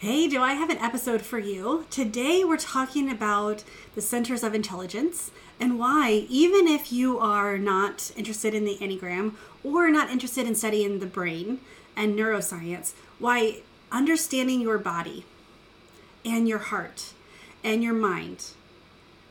Hey, 0.00 0.28
do 0.28 0.40
I 0.42 0.54
have 0.54 0.70
an 0.70 0.78
episode 0.78 1.20
for 1.20 1.38
you? 1.38 1.84
Today 1.90 2.42
we're 2.42 2.56
talking 2.56 3.10
about 3.10 3.64
the 3.94 4.00
centers 4.00 4.42
of 4.42 4.54
intelligence 4.54 5.30
and 5.60 5.78
why, 5.78 6.24
even 6.30 6.66
if 6.66 6.90
you 6.90 7.18
are 7.18 7.58
not 7.58 8.10
interested 8.16 8.54
in 8.54 8.64
the 8.64 8.78
Enneagram 8.78 9.34
or 9.62 9.90
not 9.90 10.08
interested 10.08 10.46
in 10.46 10.54
studying 10.54 11.00
the 11.00 11.06
brain 11.06 11.60
and 11.94 12.18
neuroscience, 12.18 12.94
why 13.18 13.60
understanding 13.92 14.62
your 14.62 14.78
body 14.78 15.26
and 16.24 16.48
your 16.48 16.60
heart 16.60 17.12
and 17.62 17.82
your 17.82 17.92
mind 17.92 18.52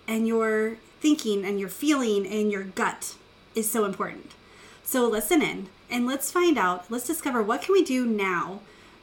and 0.08 0.28
your 0.28 0.78
thinking 1.02 1.46
and 1.46 1.60
your 1.60 1.70
feeling 1.70 2.28
and 2.28 2.52
your 2.52 2.66
gut 2.66 3.16
is 3.56 3.68
so 3.68 3.86
important. 3.86 4.36
So 4.84 5.08
listen 5.08 5.42
in 5.42 5.70
and 5.90 6.06
let's 6.06 6.32
find 6.32 6.60
out, 6.60 6.92
let's 6.92 7.08
discover 7.08 7.42
what 7.42 7.64
can 7.64 7.74
we 7.74 7.84
do 7.84 8.06
now 8.06 8.60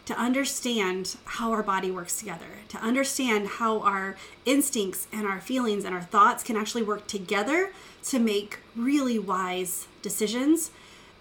to 0.06 0.14
understand 0.18 1.16
how 1.24 1.52
our 1.52 1.62
body 1.62 1.90
works 1.90 2.18
together, 2.18 2.46
to 2.68 2.78
understand 2.78 3.48
how 3.48 3.80
our 3.80 4.16
instincts 4.44 5.08
and 5.12 5.26
our 5.26 5.40
feelings 5.40 5.84
and 5.84 5.94
our 5.94 6.02
thoughts 6.02 6.42
can 6.42 6.56
actually 6.56 6.82
work 6.82 7.06
together 7.08 7.72
to 8.04 8.18
make 8.18 8.60
really 8.76 9.18
wise 9.18 9.88
decisions 10.02 10.70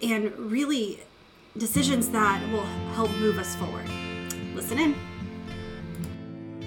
and 0.01 0.31
really 0.37 0.99
decisions 1.57 2.09
that 2.09 2.41
will 2.51 2.65
help 2.93 3.09
move 3.17 3.39
us 3.39 3.55
forward. 3.55 3.89
Listen 4.53 4.77
in. 4.79 4.95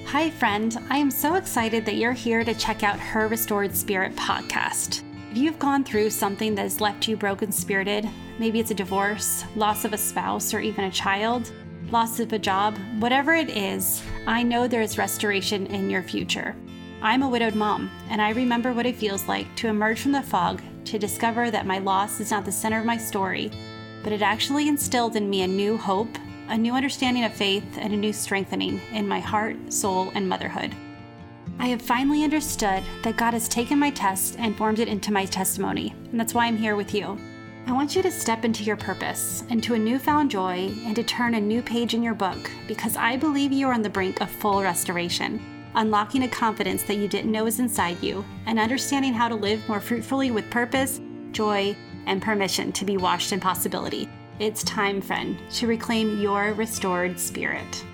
Hi, 0.06 0.30
friend. 0.30 0.76
I 0.90 0.96
am 0.96 1.10
so 1.10 1.34
excited 1.34 1.84
that 1.84 1.96
you're 1.96 2.12
here 2.12 2.42
to 2.42 2.54
check 2.54 2.82
out 2.82 2.98
Her 2.98 3.28
Restored 3.28 3.76
Spirit 3.76 4.16
podcast. 4.16 5.04
If 5.30 5.36
you've 5.36 5.58
gone 5.58 5.84
through 5.84 6.10
something 6.10 6.54
that 6.54 6.62
has 6.62 6.80
left 6.80 7.06
you 7.06 7.16
broken 7.16 7.52
spirited, 7.52 8.08
maybe 8.38 8.58
it's 8.58 8.70
a 8.70 8.74
divorce, 8.74 9.44
loss 9.54 9.84
of 9.84 9.92
a 9.92 9.98
spouse, 9.98 10.54
or 10.54 10.60
even 10.60 10.86
a 10.86 10.90
child, 10.90 11.52
loss 11.90 12.20
of 12.20 12.32
a 12.32 12.38
job, 12.38 12.76
whatever 12.98 13.34
it 13.34 13.48
is, 13.48 14.02
I 14.26 14.42
know 14.42 14.68
there 14.68 14.82
is 14.82 14.98
restoration 14.98 15.66
in 15.66 15.88
your 15.88 16.02
future. 16.02 16.54
I'm 17.00 17.22
a 17.22 17.28
widowed 17.28 17.54
mom, 17.54 17.90
and 18.10 18.20
I 18.20 18.30
remember 18.30 18.72
what 18.72 18.86
it 18.86 18.96
feels 18.96 19.26
like 19.26 19.54
to 19.56 19.68
emerge 19.68 20.00
from 20.00 20.12
the 20.12 20.22
fog 20.22 20.60
to 20.86 20.98
discover 20.98 21.50
that 21.50 21.66
my 21.66 21.78
loss 21.78 22.20
is 22.20 22.30
not 22.30 22.44
the 22.44 22.52
center 22.52 22.78
of 22.78 22.84
my 22.84 22.96
story, 22.96 23.50
but 24.02 24.12
it 24.12 24.22
actually 24.22 24.68
instilled 24.68 25.16
in 25.16 25.30
me 25.30 25.42
a 25.42 25.48
new 25.48 25.76
hope, 25.76 26.18
a 26.48 26.58
new 26.58 26.74
understanding 26.74 27.24
of 27.24 27.32
faith, 27.32 27.78
and 27.78 27.92
a 27.92 27.96
new 27.96 28.12
strengthening 28.12 28.80
in 28.92 29.08
my 29.08 29.20
heart, 29.20 29.56
soul, 29.72 30.10
and 30.14 30.28
motherhood. 30.28 30.74
I 31.58 31.68
have 31.68 31.82
finally 31.82 32.22
understood 32.22 32.82
that 33.02 33.16
God 33.16 33.32
has 33.32 33.48
taken 33.48 33.78
my 33.78 33.90
test 33.90 34.36
and 34.38 34.56
formed 34.56 34.78
it 34.78 34.88
into 34.88 35.12
my 35.12 35.24
testimony, 35.24 35.94
and 36.10 36.20
that's 36.20 36.34
why 36.34 36.46
I'm 36.46 36.56
here 36.56 36.76
with 36.76 36.94
you. 36.94 37.18
I 37.68 37.72
want 37.72 37.94
you 37.94 38.00
to 38.00 38.10
step 38.10 38.46
into 38.46 38.64
your 38.64 38.78
purpose, 38.78 39.44
into 39.50 39.74
a 39.74 39.78
newfound 39.78 40.30
joy, 40.30 40.72
and 40.86 40.96
to 40.96 41.02
turn 41.02 41.34
a 41.34 41.40
new 41.40 41.60
page 41.60 41.92
in 41.92 42.02
your 42.02 42.14
book 42.14 42.50
because 42.66 42.96
I 42.96 43.18
believe 43.18 43.52
you 43.52 43.68
are 43.68 43.74
on 43.74 43.82
the 43.82 43.90
brink 43.90 44.22
of 44.22 44.30
full 44.30 44.62
restoration, 44.62 45.38
unlocking 45.74 46.22
a 46.22 46.28
confidence 46.28 46.82
that 46.84 46.96
you 46.96 47.08
didn't 47.08 47.30
know 47.30 47.44
was 47.44 47.60
inside 47.60 48.02
you, 48.02 48.24
and 48.46 48.58
understanding 48.58 49.12
how 49.12 49.28
to 49.28 49.34
live 49.34 49.68
more 49.68 49.82
fruitfully 49.82 50.30
with 50.30 50.48
purpose, 50.48 51.02
joy, 51.32 51.76
and 52.06 52.22
permission 52.22 52.72
to 52.72 52.86
be 52.86 52.96
washed 52.96 53.32
in 53.32 53.38
possibility. 53.38 54.08
It's 54.38 54.64
time, 54.64 55.02
friend, 55.02 55.38
to 55.50 55.66
reclaim 55.66 56.22
your 56.22 56.54
restored 56.54 57.20
spirit. 57.20 57.84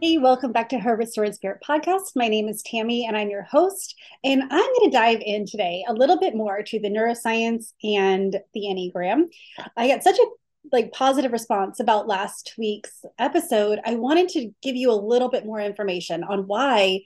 Hey, 0.00 0.16
welcome 0.16 0.52
back 0.52 0.68
to 0.68 0.78
Her 0.78 0.94
Restored 0.94 1.34
Spirit 1.34 1.58
podcast. 1.68 2.12
My 2.14 2.28
name 2.28 2.46
is 2.46 2.62
Tammy 2.62 3.04
and 3.04 3.16
I'm 3.16 3.30
your 3.30 3.42
host. 3.42 3.96
And 4.22 4.42
I'm 4.42 4.48
going 4.48 4.84
to 4.84 4.96
dive 4.96 5.18
in 5.20 5.44
today 5.44 5.84
a 5.88 5.92
little 5.92 6.20
bit 6.20 6.36
more 6.36 6.62
to 6.62 6.78
the 6.78 6.88
neuroscience 6.88 7.72
and 7.82 8.38
the 8.54 8.60
Enneagram. 8.60 9.24
I 9.76 9.88
got 9.88 10.04
such 10.04 10.16
a 10.16 10.26
like 10.70 10.92
positive 10.92 11.32
response 11.32 11.80
about 11.80 12.06
last 12.06 12.54
week's 12.56 13.04
episode. 13.18 13.80
I 13.84 13.96
wanted 13.96 14.28
to 14.30 14.52
give 14.62 14.76
you 14.76 14.92
a 14.92 15.04
little 15.04 15.30
bit 15.30 15.44
more 15.44 15.58
information 15.58 16.22
on 16.22 16.46
why, 16.46 17.00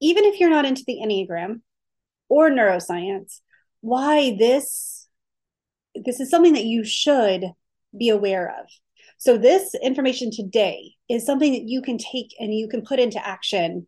even 0.00 0.24
if 0.24 0.40
you're 0.40 0.50
not 0.50 0.66
into 0.66 0.82
the 0.88 1.02
Enneagram 1.04 1.60
or 2.28 2.50
neuroscience, 2.50 3.42
why 3.80 4.34
this 4.36 5.06
this 5.94 6.18
is 6.18 6.30
something 6.30 6.54
that 6.54 6.64
you 6.64 6.82
should 6.82 7.44
be 7.96 8.08
aware 8.08 8.52
of. 8.58 8.66
So 9.24 9.38
this 9.38 9.74
information 9.82 10.30
today 10.30 10.92
is 11.08 11.24
something 11.24 11.52
that 11.52 11.62
you 11.66 11.80
can 11.80 11.96
take 11.96 12.34
and 12.38 12.52
you 12.52 12.68
can 12.68 12.82
put 12.82 13.00
into 13.00 13.26
action 13.26 13.86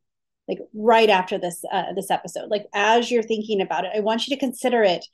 like 0.48 0.58
right 0.72 1.10
after 1.10 1.36
this 1.36 1.62
uh, 1.70 1.92
this 1.94 2.10
episode. 2.10 2.48
Like 2.48 2.64
as 2.72 3.10
you're 3.10 3.22
thinking 3.22 3.60
about 3.60 3.84
it, 3.84 3.91
I 3.94 4.00
want 4.00 4.26
you 4.26 4.34
to 4.34 4.41
consider 4.41 4.82
it 4.82 5.04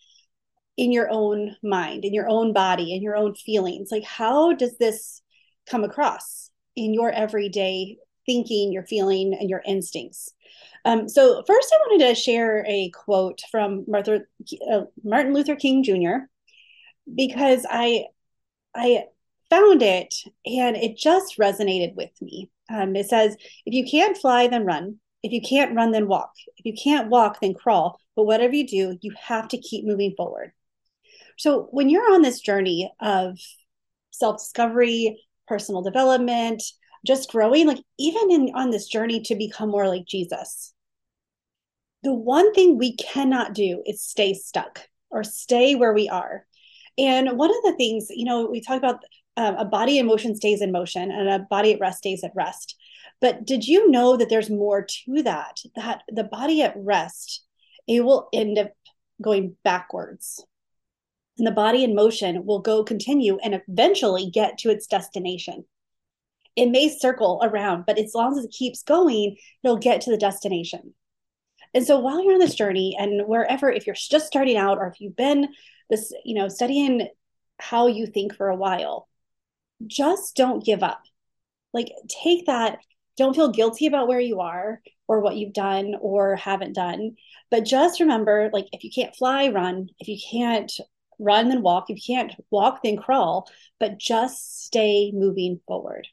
in 0.77 0.93
your 0.93 1.09
own 1.11 1.57
mind, 1.65 2.05
in 2.05 2.15
your 2.15 2.29
own 2.29 2.53
body, 2.53 2.95
in 2.95 3.03
your 3.03 3.17
own 3.17 3.35
feelings. 3.35 3.89
Like 3.91 4.05
how 4.05 4.53
does 4.53 4.79
this 4.79 5.23
come 5.69 5.83
across 5.83 6.51
in 6.77 6.95
your 6.95 7.11
everyday 7.11 7.97
thinking, 8.25 8.73
your 8.73 8.87
feeling, 8.87 9.37
and 9.41 9.51
your 9.51 9.63
instincts? 9.67 10.33
Um, 10.85 11.09
so 11.09 11.43
first, 11.49 11.75
I 11.75 11.79
wanted 11.89 12.07
to 12.07 12.15
share 12.15 12.65
a 12.69 12.91
quote 12.91 13.41
from 13.51 13.87
uh, 13.93 14.83
Martin 15.03 15.35
Luther 15.35 15.57
King 15.57 15.83
Jr. 15.83 16.27
because 17.13 17.67
I 17.69 18.05
I 18.73 19.07
found 19.53 19.83
it 19.83 20.15
and 20.47 20.77
it 20.77 20.97
just 20.97 21.37
resonated 21.37 21.95
with 21.95 22.11
me. 22.23 22.51
Um, 22.71 22.97
it 22.97 23.07
says, 23.07 23.37
if 23.67 23.75
you 23.75 23.85
can't 23.85 24.17
fly, 24.17 24.49
then 24.49 24.65
run. 24.65 24.99
If 25.23 25.31
you 25.31 25.43
can't 25.43 25.77
run, 25.77 25.91
then 25.91 26.09
walk. 26.09 26.33
If 26.57 26.65
you 26.65 26.73
can't 26.73 27.11
walk, 27.11 27.41
then 27.41 27.53
crawl. 27.53 28.01
But 28.17 28.25
whatever 28.25 28.55
you 28.55 28.67
do, 28.67 28.99
you 29.03 29.13
have 29.21 29.49
to 29.49 29.59
keep 29.59 29.85
moving 29.85 30.15
forward. 30.17 30.53
So 31.39 31.69
when 31.71 31.91
you're 31.91 32.15
on 32.15 32.23
this 32.23 32.41
journey 32.41 32.91
of 32.99 33.39
self 34.11 34.39
discovery, 34.39 35.21
personal 35.47 35.83
development, 35.83 36.63
just 37.07 37.31
growing, 37.31 37.67
like 37.67 37.83
even 37.99 38.31
in 38.31 38.53
on 38.55 38.71
this 38.71 38.89
journey 38.89 39.21
to 39.23 39.35
become 39.35 39.69
more 39.71 39.87
like 39.87 40.07
Jesus, 40.07 40.73
the 42.03 42.15
one 42.15 42.55
thing 42.55 42.79
we 42.79 42.97
cannot 42.97 43.53
do 43.53 43.83
is 43.85 44.03
stay 44.03 44.33
stuck 44.33 44.81
or 45.11 45.25
stay 45.25 45.75
where 45.75 45.93
we 45.93 46.09
are. 46.09 46.47
And 46.97 47.37
one 47.39 47.51
of 47.51 47.63
the 47.65 47.75
things, 47.77 48.09
you 48.11 48.25
know, 48.25 48.47
we 48.47 48.61
talk 48.61 48.77
about 48.77 49.03
um, 49.37 49.57
a 49.57 49.65
body 49.65 49.99
in 49.99 50.07
motion 50.07 50.35
stays 50.35 50.61
in 50.61 50.73
motion 50.73 51.11
and 51.11 51.29
a 51.29 51.39
body 51.51 51.73
at 51.73 51.81
rest 51.81 51.99
stays 51.99 52.23
at 52.25 52.33
rest. 52.35 52.77
But 53.21 53.47
did 53.47 53.67
you 53.67 53.91
know 53.91 54.17
that 54.17 54.29
there's 54.29 54.51
more 54.51 54.85
to 54.85 55.23
that? 55.23 55.59
That 55.77 56.03
the 56.09 56.25
body 56.25 56.63
at 56.63 56.75
rest, 56.77 57.45
it 57.87 58.05
will 58.05 58.29
end 58.33 58.59
up 58.59 58.73
going 59.21 59.57
backwards. 59.65 60.45
And 61.39 61.47
the 61.47 61.53
body 61.53 61.83
in 61.85 61.95
motion 61.95 62.45
will 62.45 62.59
go 62.59 62.85
continue 62.85 63.39
and 63.43 63.61
eventually 63.69 64.31
get 64.31 64.59
to 64.59 64.71
its 64.71 64.87
destination. 64.87 65.65
It 66.57 66.67
may 66.67 66.89
circle 66.91 67.41
around, 67.43 67.85
but 67.87 67.99
as 67.99 68.15
long 68.15 68.39
as 68.39 68.45
it 68.45 68.51
keeps 68.51 68.83
going, 68.83 69.37
it'll 69.65 69.79
get 69.79 70.03
to 70.03 70.11
the 70.11 70.19
destination. 70.19 70.95
And 71.73 71.87
so 71.87 71.99
while 72.01 72.23
you're 72.23 72.35
on 72.35 72.39
this 72.39 72.55
journey 72.55 72.97
and 72.99 73.27
wherever, 73.27 73.71
if 73.71 73.87
you're 73.87 73.97
just 73.97 74.27
starting 74.27 74.59
out 74.59 74.79
or 74.79 74.89
if 74.89 75.01
you've 75.01 75.17
been 75.17 75.49
this, 75.89 76.13
you 76.25 76.35
know, 76.35 76.49
studying 76.49 77.09
how 77.59 77.87
you 77.87 78.07
think 78.07 78.35
for 78.35 78.49
a 78.49 78.57
while, 78.57 79.09
just 79.87 80.37
don't 80.37 80.65
give 80.65 80.83
up. 80.83 81.03
Like, 81.73 81.93
take 82.09 82.47
that. 82.47 82.79
Don't 83.17 83.35
feel 83.35 83.51
guilty 83.51 83.87
about 83.87 84.09
where 84.09 84.21
you 84.21 84.41
are 84.41 84.81
or 85.07 85.21
what 85.21 85.37
you've 85.37 85.53
done 85.53 85.95
or 86.01 86.37
haven't 86.37 86.75
done. 86.75 87.17
But 87.51 87.65
just 87.65 88.01
remember 88.01 88.51
like, 88.53 88.67
if 88.73 88.85
you 88.85 88.91
can't 88.91 89.15
fly, 89.15 89.49
run. 89.49 89.89
If 89.99 90.09
you 90.09 90.19
can't 90.31 90.73
run, 91.19 91.49
then 91.49 91.63
walk. 91.63 91.91
If 91.91 91.97
you 91.97 92.15
can't 92.15 92.33
walk, 92.51 92.83
then 92.83 92.97
crawl. 92.97 93.51
But 93.79 93.99
just 93.99 94.65
stay 94.65 95.13
moving 95.15 95.61
forward. 95.67 96.09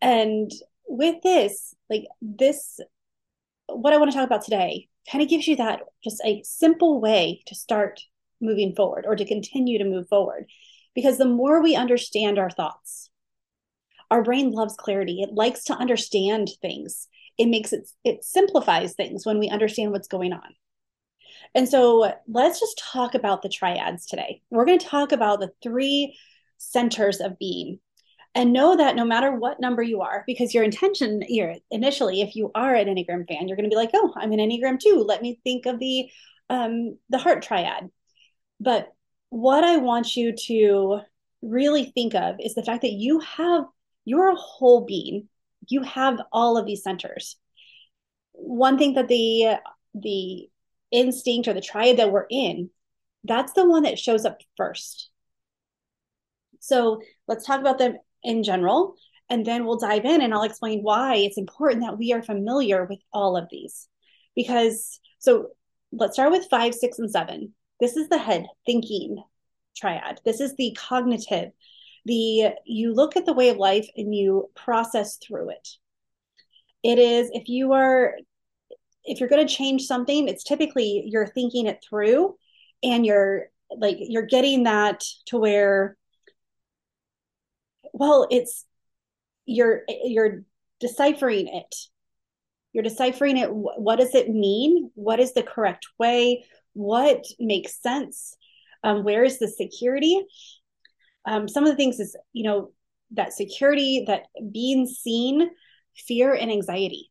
And 0.00 0.50
with 0.86 1.22
this, 1.22 1.74
like, 1.88 2.04
this, 2.20 2.80
what 3.66 3.92
I 3.92 3.98
want 3.98 4.10
to 4.10 4.16
talk 4.16 4.26
about 4.26 4.44
today 4.44 4.88
kind 5.10 5.22
of 5.22 5.30
gives 5.30 5.46
you 5.46 5.56
that 5.56 5.80
just 6.04 6.20
a 6.24 6.42
simple 6.44 7.00
way 7.00 7.42
to 7.46 7.54
start 7.54 8.00
moving 8.40 8.74
forward 8.74 9.04
or 9.06 9.16
to 9.16 9.24
continue 9.24 9.78
to 9.78 9.84
move 9.84 10.08
forward 10.08 10.46
because 10.94 11.18
the 11.18 11.24
more 11.26 11.62
we 11.62 11.74
understand 11.76 12.38
our 12.38 12.50
thoughts, 12.50 13.10
our 14.10 14.22
brain 14.22 14.52
loves 14.52 14.74
clarity. 14.76 15.22
It 15.22 15.34
likes 15.34 15.64
to 15.64 15.74
understand 15.74 16.50
things. 16.60 17.08
It 17.38 17.46
makes 17.46 17.72
it, 17.72 17.88
it 18.04 18.24
simplifies 18.24 18.94
things 18.94 19.24
when 19.24 19.38
we 19.38 19.48
understand 19.48 19.92
what's 19.92 20.08
going 20.08 20.32
on. 20.32 20.54
And 21.54 21.68
so 21.68 22.12
let's 22.28 22.60
just 22.60 22.82
talk 22.92 23.14
about 23.14 23.42
the 23.42 23.48
triads 23.48 24.06
today. 24.06 24.42
We're 24.50 24.64
going 24.64 24.78
to 24.78 24.86
talk 24.86 25.12
about 25.12 25.40
the 25.40 25.52
three 25.62 26.16
centers 26.58 27.20
of 27.20 27.38
being 27.38 27.80
and 28.34 28.52
know 28.52 28.76
that 28.76 28.96
no 28.96 29.04
matter 29.04 29.34
what 29.34 29.60
number 29.60 29.82
you 29.82 30.00
are, 30.00 30.24
because 30.26 30.54
your 30.54 30.64
intention 30.64 31.22
here 31.26 31.56
initially, 31.70 32.22
if 32.22 32.34
you 32.34 32.50
are 32.54 32.74
an 32.74 32.88
Enneagram 32.88 33.28
fan, 33.28 33.48
you're 33.48 33.56
going 33.56 33.68
to 33.68 33.74
be 33.74 33.76
like, 33.76 33.90
oh, 33.94 34.12
I'm 34.16 34.32
an 34.32 34.38
Enneagram 34.38 34.78
too. 34.78 35.04
Let 35.06 35.20
me 35.20 35.40
think 35.44 35.66
of 35.66 35.78
the 35.78 36.08
um, 36.48 36.98
the 37.08 37.18
heart 37.18 37.42
triad. 37.42 37.90
But 38.60 38.92
what 39.32 39.64
I 39.64 39.78
want 39.78 40.14
you 40.14 40.36
to 40.36 41.00
really 41.40 41.86
think 41.86 42.14
of 42.14 42.36
is 42.38 42.54
the 42.54 42.62
fact 42.62 42.82
that 42.82 42.92
you 42.92 43.18
have, 43.20 43.64
you're 44.04 44.30
a 44.30 44.36
whole 44.36 44.84
being. 44.84 45.26
You 45.68 45.80
have 45.84 46.20
all 46.30 46.58
of 46.58 46.66
these 46.66 46.82
centers. 46.82 47.36
One 48.32 48.76
thing 48.76 48.92
that 48.92 49.08
the, 49.08 49.54
the 49.94 50.50
instinct 50.90 51.48
or 51.48 51.54
the 51.54 51.62
triad 51.62 51.96
that 51.96 52.12
we're 52.12 52.26
in, 52.28 52.68
that's 53.24 53.54
the 53.54 53.66
one 53.66 53.84
that 53.84 53.98
shows 53.98 54.26
up 54.26 54.36
first. 54.58 55.08
So 56.60 57.00
let's 57.26 57.46
talk 57.46 57.58
about 57.58 57.78
them 57.78 57.96
in 58.22 58.42
general. 58.42 58.96
And 59.30 59.46
then 59.46 59.64
we'll 59.64 59.78
dive 59.78 60.04
in 60.04 60.20
and 60.20 60.34
I'll 60.34 60.42
explain 60.42 60.82
why 60.82 61.14
it's 61.14 61.38
important 61.38 61.84
that 61.84 61.96
we 61.96 62.12
are 62.12 62.22
familiar 62.22 62.84
with 62.84 62.98
all 63.14 63.38
of 63.38 63.48
these. 63.50 63.88
Because, 64.36 65.00
so 65.20 65.52
let's 65.90 66.16
start 66.16 66.32
with 66.32 66.50
five, 66.50 66.74
six, 66.74 66.98
and 66.98 67.10
seven. 67.10 67.54
This 67.82 67.96
is 67.96 68.08
the 68.08 68.16
head 68.16 68.46
thinking 68.64 69.24
triad. 69.76 70.20
This 70.24 70.40
is 70.40 70.54
the 70.54 70.76
cognitive, 70.78 71.50
the 72.04 72.50
you 72.64 72.94
look 72.94 73.16
at 73.16 73.26
the 73.26 73.32
way 73.32 73.48
of 73.48 73.56
life 73.56 73.88
and 73.96 74.14
you 74.14 74.50
process 74.54 75.16
through 75.16 75.50
it. 75.50 75.68
It 76.84 77.00
is 77.00 77.28
if 77.32 77.48
you 77.48 77.72
are 77.72 78.14
if 79.02 79.18
you're 79.18 79.28
going 79.28 79.44
to 79.44 79.52
change 79.52 79.82
something, 79.82 80.28
it's 80.28 80.44
typically 80.44 81.02
you're 81.06 81.26
thinking 81.26 81.66
it 81.66 81.82
through 81.82 82.36
and 82.84 83.04
you're 83.04 83.46
like 83.76 83.96
you're 83.98 84.26
getting 84.26 84.62
that 84.62 85.02
to 85.26 85.38
where 85.38 85.96
well, 87.92 88.28
it's 88.30 88.64
you're 89.44 89.82
you're 90.04 90.44
deciphering 90.78 91.48
it. 91.48 91.74
You're 92.72 92.84
deciphering 92.84 93.38
it. 93.38 93.48
What 93.52 93.96
does 93.96 94.14
it 94.14 94.28
mean? 94.28 94.92
What 94.94 95.18
is 95.18 95.34
the 95.34 95.42
correct 95.42 95.88
way? 95.98 96.44
What 96.74 97.24
makes 97.38 97.80
sense? 97.80 98.36
Um, 98.84 99.04
where 99.04 99.24
is 99.24 99.38
the 99.38 99.48
security? 99.48 100.24
Um, 101.24 101.48
some 101.48 101.64
of 101.64 101.70
the 101.70 101.76
things 101.76 102.00
is, 102.00 102.16
you 102.32 102.44
know, 102.44 102.72
that 103.12 103.32
security, 103.32 104.04
that 104.06 104.26
being 104.52 104.86
seen, 104.86 105.50
fear 105.94 106.34
and 106.34 106.50
anxiety. 106.50 107.10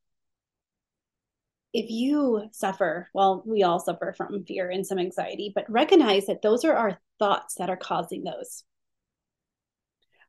If 1.73 1.89
you 1.89 2.49
suffer, 2.51 3.09
well, 3.13 3.43
we 3.45 3.63
all 3.63 3.79
suffer 3.79 4.13
from 4.17 4.43
fear 4.43 4.69
and 4.69 4.85
some 4.85 4.99
anxiety, 4.99 5.51
but 5.53 5.69
recognize 5.69 6.25
that 6.25 6.41
those 6.41 6.65
are 6.65 6.75
our 6.75 6.99
thoughts 7.19 7.55
that 7.55 7.69
are 7.69 7.77
causing 7.77 8.23
those. 8.23 8.63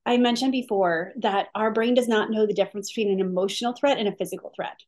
I 0.04 0.18
mentioned 0.18 0.52
before 0.52 1.12
that 1.16 1.48
our 1.54 1.72
brain 1.72 1.94
does 1.94 2.08
not 2.08 2.30
know 2.30 2.46
the 2.46 2.54
difference 2.54 2.90
between 2.90 3.12
an 3.12 3.20
emotional 3.20 3.72
threat 3.72 3.98
and 3.98 4.08
a 4.08 4.16
physical 4.16 4.52
threat. 4.54 4.78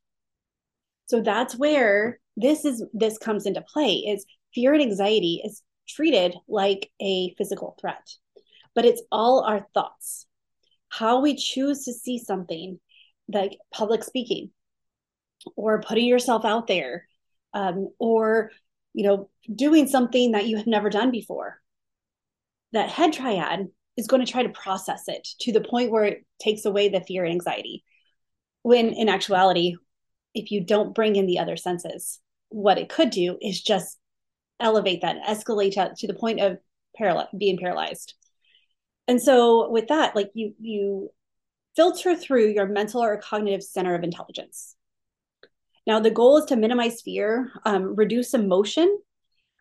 So 1.06 1.20
that's 1.20 1.56
where 1.56 2.18
this 2.36 2.64
is 2.64 2.84
this 2.92 3.18
comes 3.18 3.46
into 3.46 3.62
play 3.62 3.96
is 3.96 4.24
fear 4.54 4.72
and 4.72 4.82
anxiety 4.82 5.42
is 5.44 5.62
treated 5.88 6.34
like 6.48 6.90
a 7.00 7.34
physical 7.36 7.76
threat. 7.80 8.14
But 8.74 8.84
it's 8.84 9.02
all 9.12 9.42
our 9.42 9.66
thoughts. 9.74 10.26
How 10.88 11.20
we 11.20 11.36
choose 11.36 11.84
to 11.84 11.92
see 11.92 12.18
something 12.18 12.80
like 13.32 13.58
public 13.72 14.04
speaking 14.04 14.50
or 15.56 15.80
putting 15.80 16.06
yourself 16.06 16.44
out 16.44 16.66
there 16.66 17.06
um, 17.52 17.88
or 17.98 18.50
you 18.92 19.04
know 19.04 19.30
doing 19.54 19.86
something 19.86 20.32
that 20.32 20.46
you 20.46 20.56
have 20.56 20.66
never 20.66 20.90
done 20.90 21.10
before 21.10 21.60
that 22.74 22.90
head 22.90 23.12
triad 23.12 23.68
is 23.96 24.06
going 24.08 24.24
to 24.24 24.30
try 24.30 24.42
to 24.42 24.48
process 24.48 25.04
it 25.06 25.26
to 25.40 25.52
the 25.52 25.60
point 25.60 25.90
where 25.90 26.04
it 26.04 26.26
takes 26.40 26.64
away 26.64 26.88
the 26.88 27.00
fear 27.00 27.24
and 27.24 27.32
anxiety. 27.32 27.84
When 28.62 28.88
in 28.92 29.08
actuality, 29.08 29.76
if 30.34 30.50
you 30.50 30.64
don't 30.64 30.94
bring 30.94 31.16
in 31.16 31.26
the 31.26 31.38
other 31.38 31.56
senses, 31.56 32.20
what 32.48 32.78
it 32.78 32.88
could 32.88 33.10
do 33.10 33.38
is 33.40 33.62
just 33.62 33.98
elevate 34.60 35.02
that, 35.02 35.16
escalate 35.28 35.74
that 35.74 35.96
to 35.96 36.06
the 36.06 36.14
point 36.14 36.40
of 36.40 36.58
being 37.36 37.58
paralyzed. 37.58 38.14
And 39.08 39.20
so 39.20 39.70
with 39.70 39.88
that, 39.88 40.16
like 40.16 40.30
you 40.34 40.54
you 40.58 41.10
filter 41.76 42.14
through 42.14 42.48
your 42.48 42.66
mental 42.66 43.02
or 43.02 43.16
cognitive 43.18 43.62
center 43.62 43.94
of 43.94 44.04
intelligence. 44.04 44.76
Now, 45.86 46.00
the 46.00 46.10
goal 46.10 46.38
is 46.38 46.44
to 46.46 46.56
minimize 46.56 47.02
fear, 47.02 47.50
um, 47.66 47.96
reduce 47.96 48.32
emotion, 48.32 48.96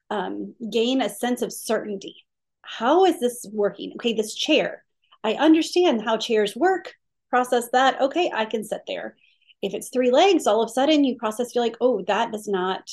um, 0.10 0.54
gain 0.72 1.02
a 1.02 1.10
sense 1.10 1.42
of 1.42 1.52
certainty 1.52 2.24
how 2.64 3.06
is 3.06 3.20
this 3.20 3.46
working? 3.52 3.92
Okay, 3.96 4.14
this 4.14 4.34
chair. 4.34 4.84
I 5.24 5.34
understand 5.34 6.02
how 6.02 6.18
chairs 6.18 6.56
work. 6.56 6.94
Process 7.30 7.70
that. 7.74 8.00
Okay, 8.02 8.32
I 8.34 8.46
can 8.46 8.64
sit 8.64 8.82
there. 8.88 9.16
If 9.64 9.74
it's 9.74 9.90
three 9.90 10.12
legs, 10.12 10.46
all 10.46 10.62
of 10.62 10.70
a 10.70 10.74
sudden 10.74 11.04
you 11.04 11.16
process, 11.16 11.56
you're 11.56 11.64
like, 11.64 11.78
oh, 11.82 12.04
that 12.04 12.32
does 12.32 12.48
not 12.48 12.92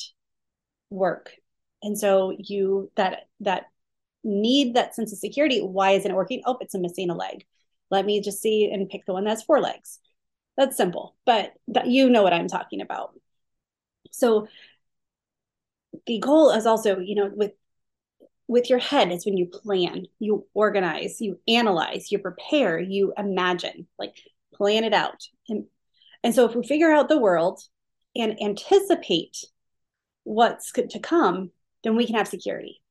work. 0.89 1.31
And 1.83 1.97
so 1.97 2.35
you 2.39 2.89
that 2.95 3.27
that 3.41 3.65
need 4.23 4.75
that 4.75 4.95
sense 4.95 5.11
of 5.11 5.19
security. 5.19 5.59
Why 5.59 5.91
isn't 5.91 6.09
it 6.09 6.15
working? 6.15 6.41
Oh, 6.45 6.57
it's 6.61 6.73
a 6.73 6.79
missing 6.79 7.09
a 7.09 7.15
leg. 7.15 7.45
Let 7.89 8.05
me 8.05 8.21
just 8.21 8.41
see 8.41 8.71
and 8.71 8.89
pick 8.89 9.05
the 9.05 9.13
one 9.13 9.25
that's 9.25 9.43
four 9.43 9.59
legs. 9.59 9.99
That's 10.57 10.77
simple, 10.77 11.15
but 11.25 11.53
that 11.67 11.87
you 11.87 12.09
know 12.09 12.23
what 12.23 12.33
I'm 12.33 12.47
talking 12.47 12.81
about. 12.81 13.13
So 14.11 14.47
the 16.05 16.19
goal 16.19 16.51
is 16.51 16.65
also, 16.65 16.99
you 16.99 17.15
know, 17.15 17.31
with 17.33 17.51
with 18.47 18.69
your 18.69 18.79
head 18.79 19.11
is 19.11 19.25
when 19.25 19.37
you 19.37 19.45
plan, 19.45 20.05
you 20.19 20.45
organize, 20.53 21.21
you 21.21 21.39
analyze, 21.47 22.11
you 22.11 22.19
prepare, 22.19 22.79
you 22.79 23.13
imagine, 23.17 23.87
like 23.97 24.15
plan 24.53 24.83
it 24.83 24.93
out. 24.93 25.23
And, 25.47 25.65
and 26.23 26.33
so 26.33 26.45
if 26.45 26.55
we 26.55 26.65
figure 26.65 26.91
out 26.91 27.09
the 27.09 27.17
world 27.17 27.61
and 28.15 28.41
anticipate 28.41 29.37
what's 30.23 30.71
to 30.71 30.99
come, 30.99 31.51
then 31.83 31.95
we 31.95 32.05
can 32.05 32.15
have 32.15 32.27
security. 32.27 32.81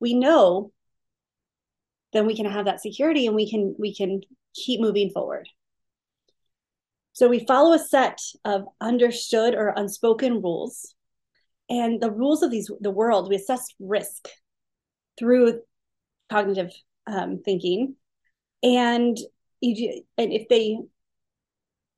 We 0.00 0.14
know 0.14 0.72
then 2.12 2.26
we 2.26 2.36
can 2.36 2.46
have 2.46 2.66
that 2.66 2.80
security 2.80 3.26
and 3.26 3.34
we 3.34 3.50
can 3.50 3.74
we 3.78 3.94
can 3.94 4.20
keep 4.54 4.80
moving 4.80 5.10
forward. 5.10 5.48
So 7.12 7.28
we 7.28 7.44
follow 7.44 7.74
a 7.74 7.78
set 7.78 8.20
of 8.44 8.66
understood 8.80 9.54
or 9.54 9.72
unspoken 9.76 10.40
rules 10.40 10.94
and 11.68 12.00
the 12.00 12.10
rules 12.10 12.42
of 12.42 12.50
these 12.50 12.70
the 12.80 12.90
world 12.90 13.28
we 13.28 13.36
assess 13.36 13.66
risk 13.78 14.28
through 15.18 15.60
cognitive 16.30 16.70
um, 17.06 17.40
thinking 17.44 17.96
and 18.62 19.16
you 19.60 20.02
and 20.18 20.32
if 20.32 20.48
they 20.48 20.78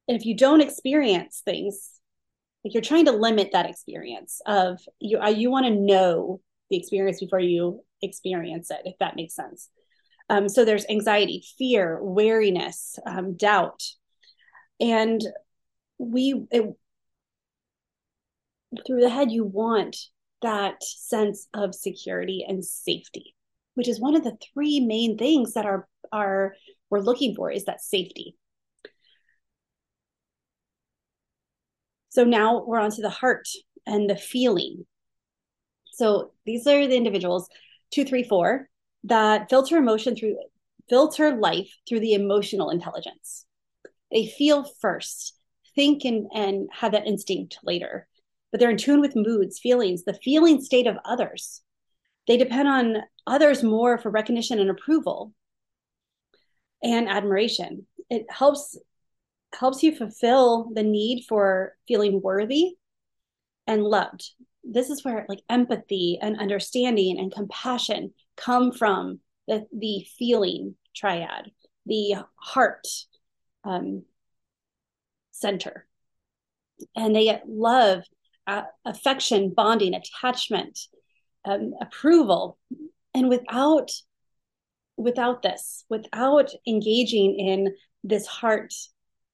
and 0.08 0.16
if 0.16 0.26
you 0.26 0.36
don't 0.36 0.60
experience 0.60 1.42
things 1.44 1.92
like 2.64 2.74
you're 2.74 2.82
trying 2.82 3.04
to 3.04 3.12
limit 3.12 3.50
that 3.52 3.68
experience 3.68 4.40
of 4.46 4.80
you 5.00 5.18
uh, 5.18 5.28
you 5.28 5.50
want 5.50 5.66
to 5.66 5.74
know 5.74 6.40
the 6.70 6.76
experience 6.76 7.20
before 7.20 7.40
you 7.40 7.82
experience 8.02 8.70
it 8.70 8.80
if 8.84 8.96
that 8.98 9.16
makes 9.16 9.34
sense 9.34 9.70
um, 10.28 10.48
so 10.48 10.64
there's 10.64 10.86
anxiety 10.88 11.44
fear 11.58 11.98
wariness 12.02 12.98
um, 13.06 13.36
doubt 13.36 13.82
and 14.80 15.22
we 15.98 16.46
it, 16.50 16.76
through 18.86 19.00
the 19.00 19.10
head, 19.10 19.30
you 19.30 19.44
want 19.44 19.96
that 20.42 20.82
sense 20.82 21.48
of 21.54 21.74
security 21.74 22.44
and 22.46 22.64
safety, 22.64 23.34
which 23.74 23.88
is 23.88 24.00
one 24.00 24.14
of 24.14 24.24
the 24.24 24.36
three 24.52 24.80
main 24.80 25.16
things 25.16 25.54
that 25.54 25.66
are 25.66 25.88
are 26.12 26.54
we're 26.90 27.00
looking 27.00 27.34
for 27.34 27.50
is 27.50 27.64
that 27.64 27.80
safety. 27.80 28.36
So 32.16 32.24
now 32.24 32.64
we're 32.64 32.80
on 32.80 32.90
to 32.92 33.02
the 33.02 33.10
heart 33.10 33.46
and 33.86 34.08
the 34.08 34.16
feeling. 34.16 34.86
So 35.92 36.32
these 36.46 36.66
are 36.66 36.86
the 36.86 36.96
individuals, 36.96 37.46
two, 37.90 38.06
three, 38.06 38.22
four, 38.22 38.70
that 39.04 39.50
filter 39.50 39.76
emotion 39.76 40.16
through 40.16 40.38
filter 40.88 41.36
life 41.36 41.70
through 41.86 42.00
the 42.00 42.14
emotional 42.14 42.70
intelligence. 42.70 43.44
They 44.10 44.28
feel 44.28 44.64
first, 44.80 45.38
think 45.74 46.06
and, 46.06 46.26
and 46.34 46.70
have 46.72 46.92
that 46.92 47.06
instinct 47.06 47.58
later 47.62 48.08
but 48.50 48.60
they're 48.60 48.70
in 48.70 48.78
tune 48.78 49.02
with 49.02 49.14
moods, 49.14 49.58
feelings, 49.58 50.04
the 50.04 50.14
feeling 50.14 50.62
state 50.62 50.86
of 50.86 50.96
others. 51.04 51.60
They 52.26 52.38
depend 52.38 52.68
on 52.68 53.02
others 53.26 53.62
more 53.62 53.98
for 53.98 54.08
recognition 54.08 54.58
and 54.58 54.70
approval 54.70 55.34
and 56.82 57.06
admiration. 57.06 57.86
It 58.08 58.24
helps 58.30 58.78
helps 59.54 59.82
you 59.82 59.94
fulfill 59.94 60.70
the 60.74 60.82
need 60.82 61.24
for 61.28 61.76
feeling 61.88 62.20
worthy 62.20 62.76
and 63.66 63.82
loved. 63.82 64.30
This 64.64 64.90
is 64.90 65.04
where 65.04 65.26
like 65.28 65.42
empathy 65.48 66.18
and 66.20 66.38
understanding 66.38 67.18
and 67.18 67.32
compassion 67.32 68.12
come 68.36 68.72
from 68.72 69.20
the, 69.46 69.66
the 69.76 70.06
feeling 70.18 70.74
triad, 70.94 71.50
the 71.86 72.16
heart 72.36 72.86
um, 73.64 74.02
center. 75.30 75.86
And 76.94 77.14
they 77.14 77.24
get 77.24 77.48
love 77.48 78.02
uh, 78.46 78.62
affection, 78.84 79.52
bonding, 79.54 79.94
attachment, 79.94 80.78
um, 81.44 81.72
approval, 81.80 82.58
and 83.14 83.28
without 83.28 83.90
without 84.98 85.42
this, 85.42 85.84
without 85.90 86.50
engaging 86.66 87.38
in 87.38 87.74
this 88.02 88.26
heart 88.26 88.72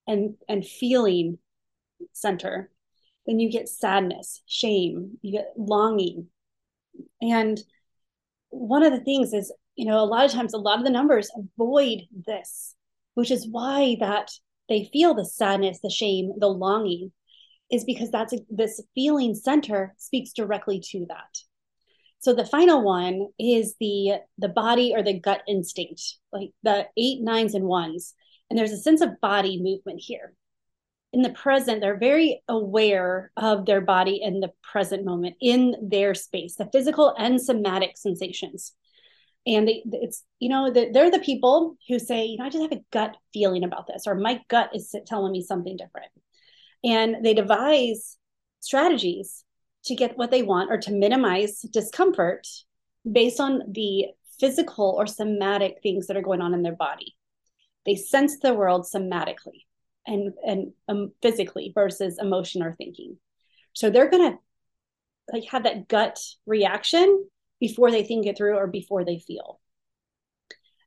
and 0.07 0.35
and 0.49 0.67
feeling 0.67 1.39
center, 2.13 2.71
then 3.27 3.39
you 3.39 3.51
get 3.51 3.69
sadness, 3.69 4.43
shame, 4.47 5.19
you 5.23 5.33
get 5.33 5.53
longing, 5.57 6.29
and 7.21 7.61
one 8.51 8.83
of 8.83 8.93
the 8.93 9.01
things 9.01 9.33
is 9.33 9.53
you 9.77 9.87
know 9.87 9.99
a 9.99 10.05
lot 10.05 10.25
of 10.25 10.33
times 10.33 10.53
a 10.53 10.59
lot 10.59 10.79
of 10.79 10.85
the 10.85 10.91
numbers 10.91 11.31
avoid 11.35 12.03
this 12.27 12.75
which 13.15 13.31
is 13.31 13.49
why 13.49 13.97
that 13.99 14.31
they 14.69 14.91
feel 14.93 15.15
the 15.15 15.25
sadness 15.25 15.81
the 15.83 15.89
shame 15.89 16.33
the 16.39 16.47
longing 16.49 17.11
is 17.73 17.85
because 17.85 18.11
that's 18.11 18.35
a, 18.35 18.39
this 18.51 18.81
feeling 18.95 19.35
center 19.35 19.95
speaks 19.97 20.33
directly 20.33 20.81
to 20.91 21.07
that. 21.09 21.39
So 22.21 22.35
the 22.35 22.45
final 22.45 22.85
one 22.85 23.29
is 23.41 23.75
the 23.81 24.21
the 24.39 24.49
body 24.49 24.93
or 24.95 25.03
the 25.03 25.19
gut 25.19 25.43
instinct, 25.49 26.19
like 26.33 26.51
the 26.63 26.87
eight, 26.97 27.21
nines, 27.23 27.55
and 27.55 27.65
ones. 27.65 28.15
And 28.53 28.59
there's 28.59 28.73
a 28.73 28.77
sense 28.77 29.01
of 29.01 29.19
body 29.23 29.63
movement 29.63 29.99
here. 29.99 30.35
In 31.15 31.23
the 31.23 31.31
present, 31.31 31.81
they're 31.81 31.97
very 31.97 32.43
aware 32.47 33.33
of 33.35 33.65
their 33.65 33.81
body 33.81 34.21
in 34.23 34.41
the 34.41 34.53
present 34.63 35.07
moment, 35.07 35.37
in 35.41 35.75
their 35.81 36.13
space, 36.13 36.57
the 36.57 36.69
physical 36.71 37.15
and 37.17 37.41
somatic 37.41 37.97
sensations. 37.97 38.75
And 39.47 39.67
they, 39.67 39.83
it's, 39.87 40.23
you 40.39 40.51
know, 40.51 40.71
the, 40.71 40.91
they're 40.93 41.11
the 41.11 41.19
people 41.21 41.79
who 41.89 41.99
say, 41.99 42.27
you 42.27 42.37
know, 42.37 42.45
I 42.45 42.51
just 42.51 42.61
have 42.61 42.79
a 42.79 42.85
gut 42.93 43.17
feeling 43.33 43.65
about 43.65 43.87
this, 43.87 44.07
or 44.07 44.17
my 44.17 44.43
gut 44.49 44.69
is 44.75 44.95
telling 45.07 45.33
me 45.33 45.43
something 45.43 45.79
different. 45.79 46.13
And 46.85 47.25
they 47.25 47.33
devise 47.33 48.19
strategies 48.61 49.45
to 49.87 49.95
get 49.95 50.19
what 50.19 50.31
they 50.31 50.43
want 50.43 50.71
or 50.71 50.77
to 50.77 50.93
minimize 50.93 51.63
discomfort 51.63 52.47
based 53.11 53.41
on 53.41 53.63
the 53.73 54.09
physical 54.39 54.95
or 54.99 55.07
somatic 55.07 55.79
things 55.83 56.09
that 56.09 56.19
are 56.19 56.23
going 56.23 56.43
on 56.43 56.53
in 56.53 56.63
their 56.63 56.77
body. 56.77 57.17
They 57.87 57.97
sense 57.97 58.39
the 58.39 58.55
world 58.55 58.87
somatically 58.93 59.65
and 60.07 60.33
and 60.47 60.73
um, 60.89 61.13
physically 61.23 61.73
versus 61.75 62.19
emotion 62.19 62.63
or 62.63 62.73
thinking. 62.73 63.19
So 63.73 63.91
they're 63.91 64.11
going 64.11 64.33
to 64.33 64.39
like 65.33 65.45
have 65.51 65.65
that 65.65 65.89
gut 65.89 66.19
reaction 66.47 67.27
before 67.61 67.91
they 67.91 68.03
think 68.03 68.27
it 68.27 68.37
through 68.37 68.57
or 68.57 68.67
before 68.67 69.05
they 69.05 69.19
feel. 69.19 69.61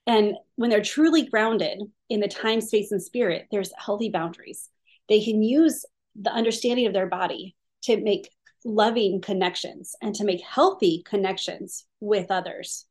And 0.07 0.35
when 0.55 0.69
they're 0.69 0.81
truly 0.81 1.25
grounded 1.25 1.79
in 2.09 2.19
the 2.19 2.27
time, 2.27 2.61
space, 2.61 2.91
and 2.91 3.01
spirit, 3.01 3.47
there's 3.49 3.71
healthy 3.77 4.09
boundaries. 4.09 4.69
They 5.09 5.23
can 5.23 5.41
use 5.41 5.85
the 6.15 6.31
understanding 6.31 6.85
of 6.85 6.93
their 6.93 7.07
body 7.07 7.55
to 7.83 7.97
make 7.97 8.29
loving 8.63 9.21
connections 9.21 9.95
and 10.01 10.13
to 10.15 10.23
make 10.23 10.41
healthy 10.41 11.03
connections 11.05 11.85
with 11.99 12.29
others. 12.29 12.85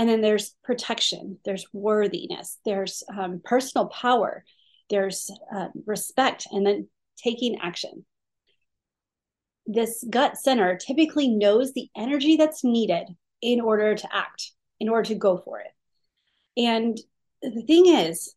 And 0.00 0.08
then 0.08 0.22
there's 0.22 0.56
protection, 0.64 1.38
there's 1.44 1.66
worthiness, 1.74 2.58
there's 2.64 3.02
um, 3.14 3.42
personal 3.44 3.88
power, 3.88 4.46
there's 4.88 5.30
uh, 5.54 5.68
respect, 5.84 6.46
and 6.50 6.66
then 6.66 6.88
taking 7.22 7.58
action. 7.60 8.06
This 9.66 10.02
gut 10.08 10.38
center 10.38 10.78
typically 10.78 11.28
knows 11.28 11.74
the 11.74 11.90
energy 11.94 12.38
that's 12.38 12.64
needed 12.64 13.08
in 13.42 13.60
order 13.60 13.94
to 13.94 14.08
act, 14.10 14.52
in 14.80 14.88
order 14.88 15.06
to 15.08 15.16
go 15.16 15.36
for 15.36 15.60
it. 15.60 15.72
And 16.56 16.98
the 17.42 17.60
thing 17.60 17.84
is, 17.86 18.34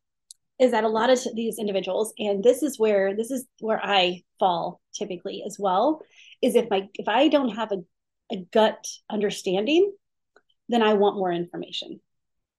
is 0.60 0.72
that 0.72 0.84
a 0.84 0.89
lot 0.89 1.10
of 1.10 1.20
these 1.34 1.60
individuals, 1.60 2.13
and 2.20 2.43
this 2.43 2.62
is 2.62 2.77
where 2.77 3.15
this 3.15 3.32
is 3.32 3.46
where 3.62 3.79
I 3.82 4.24
fall 4.38 4.82
typically 4.93 5.43
as 5.48 5.55
well, 5.58 6.01
is 6.41 6.55
if 6.55 6.70
my 6.70 6.89
if 6.96 7.08
I 7.08 7.29
don't 7.29 7.55
have 7.55 7.72
a, 7.72 7.84
a 8.34 8.46
gut 8.51 8.86
understanding, 9.10 9.93
then 10.70 10.82
I 10.82 10.93
want 10.93 11.17
more 11.17 11.32
information. 11.32 12.00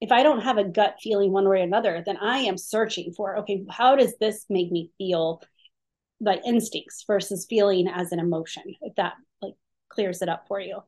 If 0.00 0.12
I 0.12 0.23
don't 0.23 0.42
have 0.42 0.58
a 0.58 0.64
gut 0.64 0.96
feeling 1.02 1.32
one 1.32 1.49
way 1.49 1.61
or 1.61 1.62
another, 1.62 2.02
then 2.04 2.16
I 2.18 2.38
am 2.40 2.58
searching 2.58 3.12
for 3.16 3.38
okay, 3.38 3.64
how 3.70 3.96
does 3.96 4.14
this 4.18 4.44
make 4.49 4.70
me 4.70 4.90
feel 4.99 5.40
by 6.20 6.40
instincts 6.44 7.04
versus 7.06 7.46
feeling 7.49 7.88
as 7.88 8.12
an 8.12 8.18
emotion, 8.18 8.62
if 8.82 8.94
that 8.96 9.14
like 9.42 9.54
clears 9.88 10.23
it 10.23 10.28
up 10.28 10.46
for 10.49 10.61
you. 10.61 10.80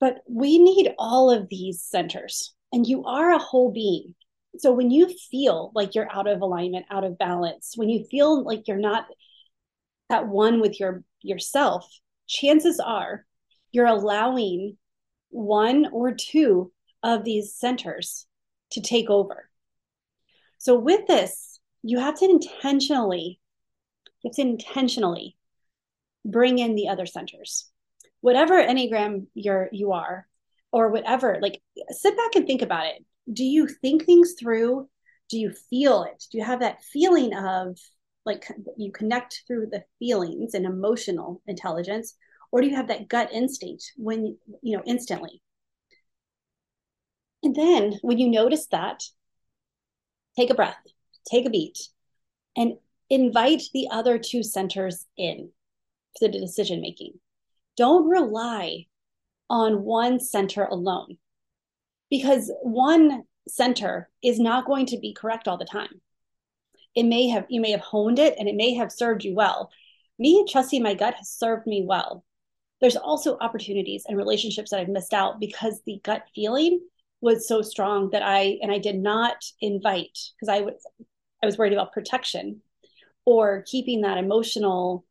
But 0.00 0.18
we 0.28 0.58
need 0.58 0.94
all 0.98 1.30
of 1.30 1.48
these 1.48 1.82
centers, 1.82 2.54
and 2.72 2.86
you 2.86 3.04
are 3.04 3.32
a 3.32 3.38
whole 3.38 3.72
being. 3.72 4.14
So 4.58 4.72
when 4.72 4.90
you 4.90 5.08
feel 5.30 5.70
like 5.74 5.94
you're 5.94 6.10
out 6.12 6.26
of 6.26 6.40
alignment, 6.40 6.86
out 6.90 7.04
of 7.04 7.18
balance, 7.18 7.74
when 7.76 7.88
you 7.88 8.04
feel 8.10 8.42
like 8.42 8.68
you're 8.68 8.76
not 8.76 9.06
at 10.10 10.28
one 10.28 10.60
with 10.60 10.78
your 10.78 11.02
yourself, 11.22 11.88
chances 12.26 12.80
are 12.80 13.24
you're 13.72 13.86
allowing 13.86 14.76
one 15.36 15.86
or 15.92 16.14
two 16.14 16.72
of 17.02 17.22
these 17.22 17.54
centers 17.54 18.26
to 18.70 18.80
take 18.80 19.10
over. 19.10 19.48
So 20.58 20.78
with 20.78 21.06
this, 21.06 21.60
you 21.82 21.98
have 21.98 22.18
to 22.18 22.24
intentionally, 22.24 23.38
you 24.22 24.30
have 24.30 24.36
to 24.36 24.42
intentionally 24.42 25.36
bring 26.24 26.58
in 26.58 26.74
the 26.74 26.88
other 26.88 27.06
centers. 27.06 27.70
Whatever 28.22 28.54
Enneagram 28.54 29.26
you're 29.34 29.68
you 29.72 29.92
are, 29.92 30.26
or 30.72 30.88
whatever, 30.90 31.38
like 31.40 31.62
sit 31.90 32.16
back 32.16 32.34
and 32.34 32.46
think 32.46 32.62
about 32.62 32.86
it. 32.86 33.04
Do 33.30 33.44
you 33.44 33.68
think 33.68 34.04
things 34.04 34.34
through? 34.40 34.88
Do 35.28 35.38
you 35.38 35.52
feel 35.70 36.04
it? 36.04 36.24
Do 36.30 36.38
you 36.38 36.44
have 36.44 36.60
that 36.60 36.82
feeling 36.82 37.36
of 37.36 37.78
like 38.24 38.48
you 38.76 38.90
connect 38.90 39.42
through 39.46 39.66
the 39.70 39.84
feelings 39.98 40.54
and 40.54 40.64
emotional 40.64 41.42
intelligence 41.46 42.14
or 42.56 42.62
do 42.62 42.68
you 42.68 42.76
have 42.76 42.88
that 42.88 43.06
gut 43.06 43.30
instinct 43.34 43.92
when 43.98 44.38
you 44.62 44.74
know 44.74 44.82
instantly? 44.86 45.42
And 47.42 47.54
then 47.54 47.98
when 48.00 48.16
you 48.18 48.30
notice 48.30 48.66
that 48.68 49.02
take 50.36 50.48
a 50.48 50.54
breath 50.54 50.78
take 51.30 51.44
a 51.46 51.50
beat 51.50 51.78
and 52.56 52.74
invite 53.10 53.62
the 53.74 53.88
other 53.90 54.18
two 54.18 54.42
centers 54.42 55.06
in 55.16 55.50
for 56.18 56.28
the 56.28 56.40
decision 56.40 56.80
making. 56.80 57.12
Don't 57.76 58.08
rely 58.08 58.86
on 59.50 59.82
one 59.82 60.18
center 60.18 60.64
alone 60.64 61.18
because 62.10 62.50
one 62.62 63.24
center 63.48 64.08
is 64.22 64.40
not 64.40 64.66
going 64.66 64.86
to 64.86 64.98
be 64.98 65.12
correct 65.12 65.46
all 65.46 65.58
the 65.58 65.64
time. 65.64 66.00
It 66.94 67.02
may 67.02 67.28
have 67.28 67.44
you 67.50 67.60
may 67.60 67.72
have 67.72 67.80
honed 67.80 68.18
it 68.18 68.34
and 68.38 68.48
it 68.48 68.54
may 68.54 68.74
have 68.74 68.90
served 68.90 69.24
you 69.24 69.34
well. 69.34 69.70
Me 70.18 70.46
trusting 70.48 70.82
my 70.82 70.94
gut 70.94 71.14
has 71.14 71.28
served 71.28 71.66
me 71.66 71.84
well 71.86 72.24
there's 72.80 72.96
also 72.96 73.36
opportunities 73.40 74.04
and 74.06 74.16
relationships 74.16 74.70
that 74.70 74.80
i've 74.80 74.88
missed 74.88 75.14
out 75.14 75.40
because 75.40 75.82
the 75.86 76.00
gut 76.04 76.24
feeling 76.34 76.80
was 77.20 77.48
so 77.48 77.62
strong 77.62 78.10
that 78.10 78.22
i 78.22 78.58
and 78.62 78.70
i 78.70 78.78
did 78.78 78.96
not 78.96 79.36
invite 79.60 80.18
because 80.34 80.48
i 80.48 80.60
was 80.60 80.74
i 81.42 81.46
was 81.46 81.58
worried 81.58 81.72
about 81.72 81.92
protection 81.92 82.60
or 83.24 83.64
keeping 83.66 84.00
that 84.00 84.18
emotional 84.18 85.04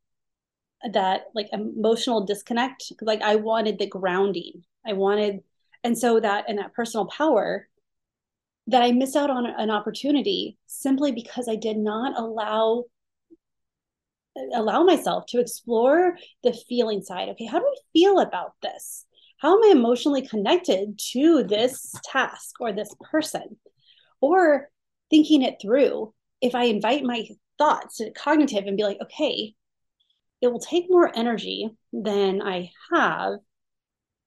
that 0.91 1.25
like 1.33 1.47
emotional 1.51 2.25
disconnect. 2.25 2.91
Like 3.01 3.21
i 3.21 3.35
wanted 3.35 3.77
the 3.77 3.87
grounding. 3.87 4.63
I 4.85 4.93
wanted 4.93 5.41
and 5.83 5.97
so 5.97 6.19
that 6.19 6.45
and 6.47 6.57
that 6.57 6.73
personal 6.73 7.05
power 7.05 7.67
that 8.67 8.81
I 8.81 8.91
missed 8.91 9.15
out 9.15 9.29
on 9.29 9.45
an 9.45 9.69
opportunity 9.69 10.57
simply 10.65 11.11
because 11.11 11.47
I 11.47 11.55
did 11.55 11.77
not 11.77 12.17
allow 12.17 12.85
allow 14.53 14.83
myself 14.83 15.25
to 15.27 15.39
explore 15.39 16.17
the 16.43 16.53
feeling 16.67 17.01
side. 17.01 17.29
Okay, 17.29 17.45
how 17.45 17.59
do 17.59 17.65
I 17.65 17.75
feel 17.93 18.19
about 18.19 18.53
this? 18.61 19.05
How 19.37 19.57
am 19.57 19.63
I 19.63 19.71
emotionally 19.77 20.27
connected 20.27 20.99
to 21.11 21.43
this 21.43 21.93
task 22.03 22.55
or 22.59 22.71
this 22.71 22.93
person? 23.11 23.57
Or 24.21 24.69
thinking 25.09 25.41
it 25.41 25.57
through, 25.61 26.13
if 26.41 26.55
I 26.55 26.65
invite 26.65 27.03
my 27.03 27.27
thoughts 27.57 27.97
to 27.97 28.11
cognitive 28.11 28.65
and 28.65 28.77
be 28.77 28.83
like, 28.83 28.97
okay, 29.01 29.53
it 30.41 30.47
will 30.47 30.59
take 30.59 30.85
more 30.89 31.11
energy 31.15 31.69
than 31.93 32.41
I 32.41 32.71
have. 32.93 33.39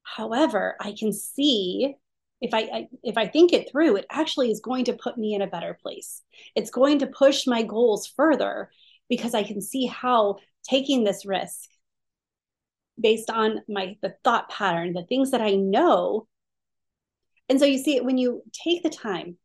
However, 0.02 0.76
I 0.80 0.94
can 0.98 1.12
see 1.12 1.94
if 2.40 2.54
I, 2.54 2.60
I, 2.60 2.88
if 3.02 3.18
i 3.18 3.26
think 3.26 3.52
it 3.52 3.68
through 3.68 3.96
it 3.96 4.06
actually 4.10 4.52
is 4.52 4.60
going 4.60 4.84
to 4.84 4.92
put 4.92 5.18
me 5.18 5.34
in 5.34 5.42
a 5.42 5.48
better 5.48 5.76
place 5.82 6.22
it's 6.54 6.70
going 6.70 7.00
to 7.00 7.08
push 7.08 7.48
my 7.48 7.64
goals 7.64 8.06
further 8.06 8.70
because 9.08 9.34
i 9.34 9.42
can 9.42 9.60
see 9.60 9.86
how 9.86 10.36
taking 10.68 11.04
this 11.04 11.24
risk 11.24 11.68
based 13.00 13.30
on 13.30 13.62
my 13.68 13.96
the 14.02 14.14
thought 14.24 14.48
pattern 14.50 14.92
the 14.92 15.04
things 15.04 15.30
that 15.30 15.40
i 15.40 15.54
know. 15.54 16.26
And 17.48 17.58
so 17.58 17.64
you 17.64 17.78
see 17.78 18.00
when 18.00 18.18
you 18.18 18.42
take 18.52 18.82
the 18.82 18.90
time 18.90 19.38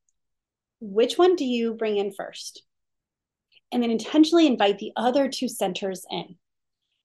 which 0.82 1.18
one 1.18 1.38
do 1.38 1.46
you 1.46 1.74
bring 1.74 1.98
in 1.98 2.12
first? 2.12 2.64
And 3.72 3.82
then 3.82 3.90
intentionally 3.90 4.46
invite 4.46 4.80
the 4.80 4.92
other 4.98 5.30
two 5.30 5.48
centers 5.48 6.06
in. 6.12 6.36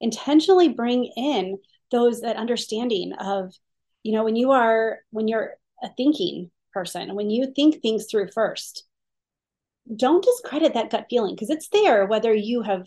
Intentionally 0.01 0.69
bring 0.69 1.05
in 1.17 1.59
those 1.93 2.21
that 2.23 2.37
understanding 2.37 3.13
of 3.15 3.55
you 4.03 4.13
know 4.13 4.25
when 4.25 4.37
you 4.37 4.51
are 4.51 4.99
when 5.11 5.29
you're 5.29 5.55
a 5.83 5.89
thinking 5.97 6.51
person, 6.73 7.15
when 7.15 7.31
you 7.31 7.53
think 7.55 7.81
things 7.81 8.07
through 8.11 8.31
first, 8.33 8.85
don't 9.95 10.25
discredit 10.25 10.75
that 10.75 10.91
gut 10.91 11.07
feeling 11.09 11.35
because 11.35 11.51
it's 11.51 11.69
there 11.69 12.07
whether 12.07 12.35
you 12.35 12.63
have 12.63 12.87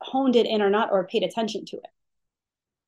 honed 0.00 0.36
it 0.36 0.46
in 0.46 0.62
or 0.62 0.70
not 0.70 0.90
or 0.92 1.06
paid 1.06 1.22
attention 1.22 1.64
to 1.66 1.76
it. 1.76 1.90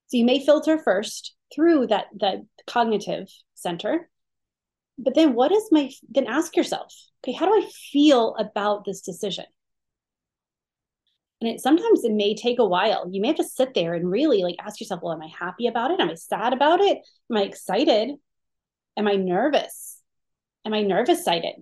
So 0.08 0.16
you 0.16 0.24
may 0.24 0.44
filter 0.44 0.78
first 0.78 1.34
through 1.54 1.88
that 1.88 2.06
the 2.16 2.46
cognitive 2.66 3.28
center. 3.54 4.08
But 4.98 5.14
then 5.14 5.34
what 5.34 5.52
is 5.52 5.68
my 5.70 5.90
then 6.08 6.26
ask 6.26 6.56
yourself, 6.56 6.94
okay, 7.22 7.32
how 7.32 7.46
do 7.46 7.52
I 7.52 7.68
feel 7.92 8.34
about 8.36 8.84
this 8.84 9.00
decision? 9.00 9.46
And 11.40 11.50
it 11.50 11.60
sometimes 11.60 12.04
it 12.04 12.12
may 12.12 12.34
take 12.34 12.58
a 12.58 12.66
while. 12.66 13.08
You 13.10 13.22
may 13.22 13.28
have 13.28 13.36
to 13.38 13.44
sit 13.44 13.72
there 13.74 13.94
and 13.94 14.10
really 14.10 14.42
like 14.42 14.56
ask 14.60 14.78
yourself, 14.78 15.00
well, 15.02 15.14
am 15.14 15.22
I 15.22 15.30
happy 15.38 15.68
about 15.68 15.90
it? 15.90 16.00
Am 16.00 16.10
I 16.10 16.14
sad 16.14 16.52
about 16.52 16.80
it? 16.80 16.98
Am 17.30 17.36
I 17.38 17.42
excited? 17.42 18.10
am 18.96 19.08
i 19.08 19.14
nervous 19.14 19.98
am 20.64 20.74
i 20.74 20.82
nervous 20.82 21.24
sighted 21.24 21.54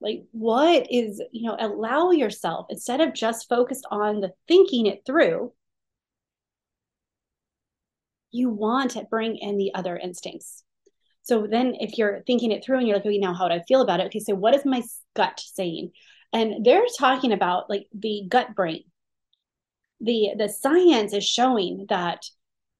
like 0.00 0.24
what 0.32 0.86
is 0.90 1.22
you 1.32 1.46
know 1.48 1.56
allow 1.58 2.10
yourself 2.10 2.66
instead 2.70 3.00
of 3.00 3.14
just 3.14 3.48
focused 3.48 3.86
on 3.90 4.20
the 4.20 4.32
thinking 4.48 4.86
it 4.86 5.02
through 5.06 5.52
you 8.30 8.48
want 8.50 8.92
to 8.92 9.04
bring 9.04 9.36
in 9.36 9.56
the 9.56 9.74
other 9.74 9.96
instincts 9.96 10.62
So 11.24 11.46
then 11.48 11.76
if 11.80 11.98
you're 11.98 12.22
thinking 12.26 12.52
it 12.52 12.64
through 12.64 12.78
and 12.80 12.88
you're 12.88 12.98
like, 12.98 13.06
oh, 13.06 13.10
okay, 13.10 13.18
now 13.18 13.34
how 13.34 13.48
do 13.48 13.54
I 13.54 13.62
feel 13.68 13.82
about 13.82 14.00
it? 14.00 14.06
Okay, 14.08 14.20
so 14.20 14.34
what 14.34 14.54
is 14.56 14.64
my 14.66 14.82
gut 15.16 15.40
saying? 15.40 15.92
And 16.34 16.64
they're 16.66 16.86
talking 16.98 17.32
about 17.32 17.70
like 17.70 17.88
the 17.94 18.24
gut 18.28 18.54
brain. 18.56 18.84
The 20.00 20.34
the 20.36 20.48
science 20.48 21.12
is 21.14 21.24
showing 21.24 21.86
that 21.88 22.26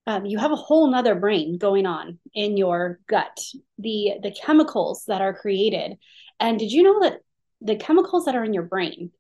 um, 0.07 0.27
you 0.27 0.39
have 0.39 0.53
a 0.53 0.57
whole 0.57 0.91
nother 0.91 1.15
brain 1.15 1.59
going 1.59 1.87
on 1.87 2.19
in 2.35 2.57
your 2.57 3.01
gut. 3.07 3.39
The 3.79 4.15
the 4.23 4.33
chemicals 4.33 5.05
that 5.07 5.21
are 5.21 5.35
created. 5.35 5.99
And 6.39 6.59
did 6.59 6.73
you 6.73 6.83
know 6.83 7.01
that 7.01 7.21
the 7.61 7.77
chemicals 7.77 8.25
that 8.25 8.35
are 8.35 8.45
in 8.45 8.55
your 8.55 8.65
brain, 8.65 9.11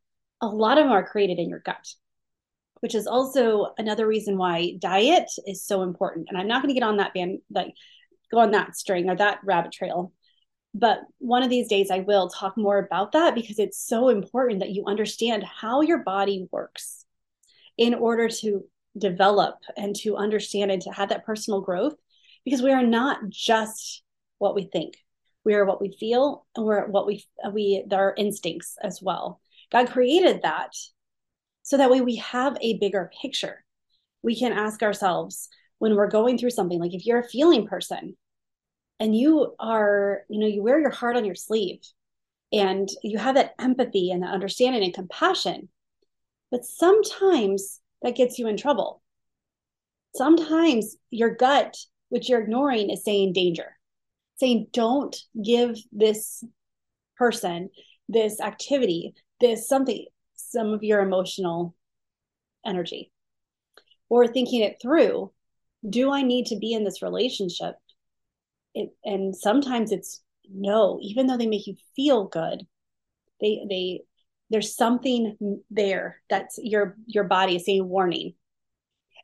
a 0.40 0.46
lot 0.46 0.78
of 0.78 0.84
them 0.84 0.92
are 0.92 1.06
created 1.06 1.38
in 1.38 1.50
your 1.50 1.60
gut 1.60 1.86
which 2.80 2.94
is 2.94 3.06
also 3.06 3.72
another 3.78 4.06
reason 4.06 4.36
why 4.36 4.72
diet 4.78 5.30
is 5.46 5.64
so 5.64 5.82
important. 5.82 6.26
And 6.28 6.36
I'm 6.36 6.48
not 6.48 6.62
going 6.62 6.74
to 6.74 6.78
get 6.78 6.86
on 6.86 6.96
that 6.96 7.14
band, 7.14 7.40
like 7.50 7.74
go 8.30 8.38
on 8.38 8.50
that 8.50 8.76
string 8.76 9.08
or 9.08 9.16
that 9.16 9.40
rabbit 9.44 9.72
trail. 9.72 10.12
But 10.72 11.00
one 11.18 11.42
of 11.42 11.50
these 11.50 11.68
days, 11.68 11.90
I 11.90 12.00
will 12.00 12.28
talk 12.28 12.56
more 12.56 12.78
about 12.78 13.12
that 13.12 13.34
because 13.34 13.58
it's 13.58 13.78
so 13.78 14.08
important 14.08 14.60
that 14.60 14.70
you 14.70 14.84
understand 14.86 15.44
how 15.44 15.80
your 15.82 15.98
body 15.98 16.48
works 16.50 17.04
in 17.76 17.94
order 17.94 18.28
to 18.28 18.64
develop 18.96 19.56
and 19.76 19.94
to 19.96 20.16
understand 20.16 20.70
and 20.70 20.82
to 20.82 20.90
have 20.90 21.10
that 21.10 21.24
personal 21.24 21.60
growth. 21.60 21.94
Because 22.44 22.62
we 22.62 22.72
are 22.72 22.86
not 22.86 23.28
just 23.28 24.02
what 24.38 24.54
we 24.54 24.64
think, 24.64 24.96
we 25.44 25.54
are 25.54 25.64
what 25.64 25.80
we 25.80 25.94
feel, 25.98 26.46
and 26.56 26.64
we're 26.64 26.86
what 26.86 27.06
we 27.06 27.24
we 27.52 27.84
our 27.92 28.14
instincts 28.16 28.76
as 28.82 29.00
well. 29.02 29.40
God 29.70 29.90
created 29.90 30.42
that 30.42 30.74
so 31.62 31.76
that 31.76 31.90
way 31.90 32.00
we 32.00 32.16
have 32.16 32.56
a 32.60 32.78
bigger 32.78 33.10
picture. 33.20 33.64
We 34.22 34.38
can 34.38 34.52
ask 34.52 34.82
ourselves 34.82 35.48
when 35.78 35.94
we're 35.94 36.08
going 36.08 36.38
through 36.38 36.50
something, 36.50 36.78
like 36.78 36.94
if 36.94 37.06
you're 37.06 37.20
a 37.20 37.28
feeling 37.28 37.66
person 37.66 38.16
and 38.98 39.16
you 39.16 39.54
are, 39.58 40.22
you 40.28 40.38
know, 40.38 40.46
you 40.46 40.62
wear 40.62 40.78
your 40.78 40.90
heart 40.90 41.16
on 41.16 41.24
your 41.24 41.34
sleeve 41.34 41.80
and 42.52 42.88
you 43.02 43.18
have 43.18 43.36
that 43.36 43.54
empathy 43.58 44.10
and 44.10 44.22
that 44.22 44.32
understanding 44.32 44.82
and 44.82 44.92
compassion, 44.92 45.68
but 46.50 46.64
sometimes 46.64 47.79
that 48.02 48.16
gets 48.16 48.38
you 48.38 48.46
in 48.48 48.56
trouble. 48.56 49.02
Sometimes 50.14 50.96
your 51.10 51.34
gut, 51.34 51.76
which 52.08 52.28
you're 52.28 52.42
ignoring, 52.42 52.90
is 52.90 53.04
saying 53.04 53.32
danger, 53.32 53.76
saying, 54.36 54.68
don't 54.72 55.16
give 55.42 55.76
this 55.92 56.42
person, 57.16 57.70
this 58.08 58.40
activity, 58.40 59.14
this 59.40 59.68
something, 59.68 60.06
some 60.34 60.68
of 60.68 60.82
your 60.82 61.00
emotional 61.00 61.74
energy 62.64 63.12
or 64.08 64.26
thinking 64.26 64.60
it 64.60 64.76
through 64.80 65.30
do 65.88 66.12
i 66.12 66.22
need 66.22 66.46
to 66.46 66.56
be 66.56 66.72
in 66.72 66.84
this 66.84 67.02
relationship 67.02 67.74
it, 68.74 68.90
and 69.04 69.34
sometimes 69.34 69.92
it's 69.92 70.22
no 70.52 70.98
even 71.00 71.26
though 71.26 71.38
they 71.38 71.46
make 71.46 71.66
you 71.66 71.76
feel 71.96 72.26
good 72.26 72.66
they 73.40 73.64
they 73.68 74.00
there's 74.50 74.74
something 74.74 75.62
there 75.70 76.20
that's 76.28 76.58
your 76.62 76.96
your 77.06 77.24
body 77.24 77.56
is 77.56 77.64
saying 77.64 77.88
warning. 77.88 78.34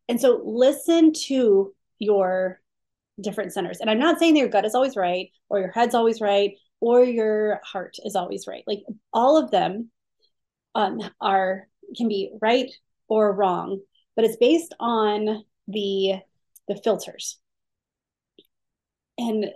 And 0.09 0.21
so 0.21 0.41
listen 0.45 1.13
to 1.27 1.75
your 1.99 2.61
different 3.21 3.53
centers. 3.53 3.81
And 3.81 3.91
i'm 3.91 3.99
not 3.99 4.19
saying 4.19 4.35
that 4.35 4.41
your 4.41 4.49
gut 4.49 4.65
is 4.65 4.75
always 4.75 4.97
right 4.97 5.31
or 5.49 5.59
your 5.59 5.73
head's 5.73 5.95
always 5.95 6.21
right 6.21 6.57
or 6.81 7.03
your 7.03 7.61
heart 7.65 7.97
is 8.05 8.15
always 8.15 8.47
right. 8.47 8.63
Like 8.67 8.83
all 9.13 9.37
of 9.37 9.51
them 9.51 9.91
um, 10.75 11.01
are 11.21 11.69
can 11.97 12.09
be 12.09 12.31
right 12.41 12.71
or 13.09 13.33
wrong, 13.33 13.81
but 14.15 14.25
it's 14.25 14.37
based 14.37 14.75
on 14.79 15.45
the 15.69 16.15
the 16.69 16.77
filters. 16.83 17.39
And 19.19 19.47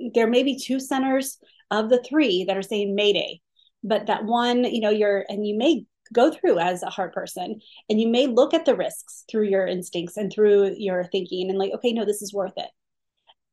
there 0.00 0.26
may 0.26 0.42
be 0.42 0.58
two 0.58 0.80
centers 0.80 1.38
of 1.70 1.90
the 1.90 2.02
three 2.02 2.44
that 2.44 2.56
are 2.56 2.62
saying 2.62 2.94
Mayday, 2.94 3.40
but 3.82 4.06
that 4.06 4.24
one, 4.24 4.64
you 4.64 4.80
know, 4.80 4.90
you're 4.90 5.24
and 5.28 5.46
you 5.46 5.56
may 5.56 5.86
go 6.12 6.32
through 6.32 6.58
as 6.58 6.82
a 6.82 6.90
heart 6.90 7.12
person 7.12 7.60
and 7.88 8.00
you 8.00 8.08
may 8.08 8.26
look 8.26 8.54
at 8.54 8.64
the 8.64 8.74
risks 8.74 9.24
through 9.30 9.44
your 9.44 9.66
instincts 9.66 10.16
and 10.16 10.32
through 10.32 10.74
your 10.76 11.04
thinking 11.04 11.50
and 11.50 11.58
like, 11.58 11.72
okay, 11.72 11.92
no, 11.92 12.04
this 12.04 12.22
is 12.22 12.32
worth 12.32 12.54
it. 12.56 12.70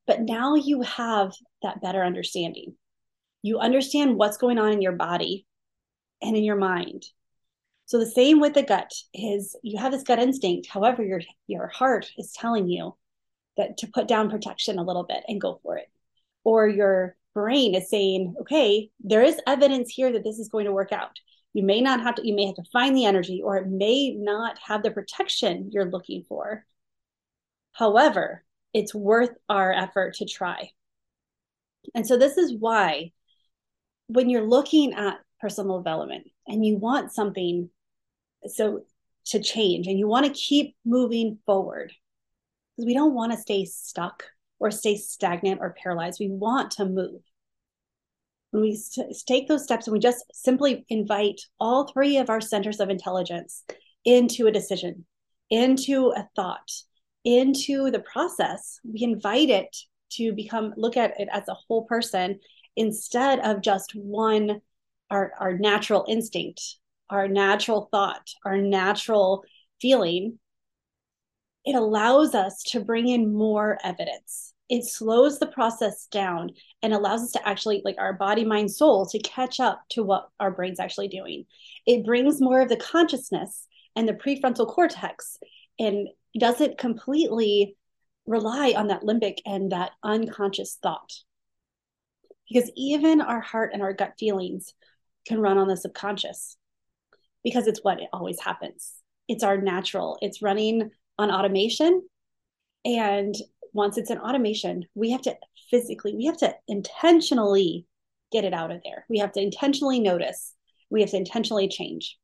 But 0.08 0.22
now 0.22 0.56
you 0.56 0.82
have 0.82 1.34
that 1.64 1.82
better 1.82 2.04
understanding. 2.04 2.76
You 3.42 3.60
understand 3.60 4.16
what's 4.16 4.38
going 4.38 4.58
on 4.58 4.72
in 4.72 4.82
your 4.82 4.94
body 4.94 5.46
and 6.22 6.36
in 6.36 6.44
your 6.44 6.56
mind. 6.56 7.06
So 7.86 8.00
the 8.00 8.06
same 8.06 8.40
with 8.40 8.54
the 8.54 8.64
gut 8.64 8.92
is 9.14 9.56
you 9.62 9.78
have 9.78 9.92
this 9.92 10.04
gut 10.04 10.20
instinct. 10.20 10.68
However, 10.68 11.04
your 11.04 11.22
your 11.46 11.68
heart 11.68 12.12
is 12.18 12.32
telling 12.32 12.68
you 12.68 12.96
that 13.58 13.78
to 13.78 13.88
put 13.88 14.08
down 14.08 14.30
protection 14.30 14.80
a 14.80 14.84
little 14.84 15.04
bit 15.04 15.24
and 15.28 15.40
go 15.40 15.60
for 15.62 15.78
it. 15.78 15.88
Or 16.44 16.68
your 16.68 17.16
brain 17.36 17.76
is 17.76 17.90
saying, 17.90 18.34
okay, 18.42 18.90
there 19.02 19.22
is 19.22 19.40
evidence 19.46 19.92
here 19.92 20.12
that 20.12 20.24
this 20.24 20.40
is 20.40 20.50
going 20.50 20.66
to 20.66 20.72
work 20.72 20.92
out. 20.92 21.12
You 21.54 21.64
may 21.64 21.82
not 21.82 22.02
have 22.02 22.16
to, 22.16 22.28
you 22.28 22.34
may 22.34 22.48
have 22.48 22.56
to 22.56 22.64
find 22.74 22.96
the 22.96 23.06
energy, 23.06 23.42
or 23.44 23.58
it 23.58 23.68
may 23.68 24.16
not 24.16 24.58
have 24.66 24.82
the 24.82 24.92
protection 24.92 25.70
you're 25.72 25.92
looking 25.92 26.24
for. 26.28 26.66
However, 27.74 28.44
it's 28.74 28.96
worth 28.96 29.32
our 29.48 29.72
effort 29.72 30.16
to 30.16 30.26
try. 30.26 30.70
And 31.94 32.08
so 32.08 32.18
this 32.18 32.38
is 32.38 32.54
why 32.58 33.12
when 34.08 34.30
you're 34.30 34.48
looking 34.48 34.94
at 34.94 35.20
personal 35.40 35.78
development 35.78 36.28
and 36.48 36.66
you 36.66 36.78
want 36.78 37.14
something 37.14 37.70
so 38.48 38.82
to 39.26 39.42
change 39.42 39.88
and 39.88 39.98
you 39.98 40.08
want 40.08 40.26
to 40.26 40.32
keep 40.32 40.76
moving 40.86 41.40
forward 41.46 41.92
because 42.76 42.86
we 42.86 42.94
don't 42.94 43.14
want 43.14 43.32
to 43.32 43.38
stay 43.38 43.66
stuck 43.66 44.26
or 44.60 44.72
stay 44.72 44.96
stagnant 44.96 45.60
or 45.62 45.76
paralyzed. 45.82 46.20
We 46.20 46.30
want 46.30 46.72
to 46.72 46.86
move. 46.86 47.22
When 48.52 48.62
we 48.64 48.80
take 49.28 49.48
those 49.48 49.64
steps 49.64 49.88
and 49.88 49.94
we 49.94 50.00
just 50.00 50.24
simply 50.34 50.86
invite 50.90 51.42
all 51.60 51.88
three 51.88 52.18
of 52.18 52.30
our 52.30 52.42
centers 52.42 52.80
of 52.80 52.90
intelligence 52.90 53.64
into 54.06 54.48
a 54.48 54.52
decision 54.52 55.06
into 55.52 56.12
a 56.16 56.28
thought 56.36 56.72
into 57.24 57.92
the 57.92 58.00
process 58.00 58.80
we 58.84 59.04
invite 59.04 59.50
it 59.50 59.76
to 60.10 60.32
become 60.32 60.74
look 60.76 60.98
at 60.98 61.20
it 61.20 61.28
as 61.32 61.48
a 61.48 61.56
whole 61.68 61.84
person 61.86 62.40
instead 62.76 63.40
of 63.40 63.62
just 63.62 63.92
one 63.96 64.62
our, 65.10 65.32
our 65.40 65.58
natural 65.58 66.06
instinct, 66.08 66.62
our 67.10 67.28
natural 67.28 67.88
thought, 67.92 68.28
our 68.44 68.58
natural 68.58 69.44
feeling, 69.82 70.40
it 71.66 71.76
allows 71.76 72.36
us 72.36 72.62
to 72.64 72.80
bring 72.80 73.08
in 73.08 73.34
more 73.34 73.78
evidence. 73.84 74.54
It 74.70 74.86
slows 74.86 75.40
the 75.40 75.48
process 75.48 76.08
down 76.08 76.52
and 76.82 76.94
allows 76.94 77.24
us 77.24 77.32
to 77.34 77.48
actually, 77.48 77.82
like 77.84 77.98
our 78.00 78.14
body, 78.14 78.46
mind, 78.46 78.72
soul, 78.72 79.06
to 79.08 79.20
catch 79.20 79.60
up 79.60 79.82
to 79.90 80.04
what 80.04 80.30
our 80.40 80.52
brain's 80.52 80.80
actually 80.80 81.08
doing. 81.08 81.46
It 81.86 82.06
brings 82.06 82.42
more 82.42 82.62
of 82.62 82.70
the 82.70 82.78
consciousness 82.78 83.68
and 83.96 84.08
the 84.08 84.14
prefrontal 84.14 84.68
cortex 84.68 85.38
and 85.80 86.08
doesn't 86.40 86.78
completely 86.78 87.78
rely 88.26 88.74
on 88.76 88.88
that 88.88 89.04
limbic 89.04 89.38
and 89.46 89.72
that 89.72 89.92
unconscious 90.04 90.78
thought. 90.82 91.14
Because 92.52 92.72
even 92.76 93.22
our 93.22 93.42
heart 93.42 93.72
and 93.74 93.82
our 93.82 93.94
gut 93.94 94.14
feelings 94.20 94.74
can 95.28 95.40
run 95.40 95.58
on 95.58 95.68
the 95.68 95.78
subconscious 95.78 96.58
because 97.44 97.68
it's 97.68 97.84
what 97.84 98.00
it 98.00 98.10
always 98.14 98.40
happens. 98.40 98.94
It's 99.28 99.44
our 99.44 99.58
natural, 99.58 100.18
it's 100.22 100.42
running 100.42 100.92
on 101.18 101.32
automation. 101.32 102.04
And 102.84 103.36
once 103.74 103.98
it's 103.98 104.12
in 104.12 104.20
automation, 104.20 104.86
we 104.96 105.12
have 105.12 105.22
to 105.24 105.36
physically, 105.70 106.16
we 106.16 106.26
have 106.26 106.38
to 106.38 106.56
intentionally 106.68 107.86
get 108.32 108.46
it 108.46 108.54
out 108.54 108.72
of 108.72 108.82
there. 108.84 109.06
We 109.10 109.20
have 109.20 109.32
to 109.34 109.42
intentionally 109.42 110.00
notice, 110.00 110.54
we 110.90 111.02
have 111.02 111.12
to 111.12 111.18
intentionally 111.18 111.68
change. 111.68 112.18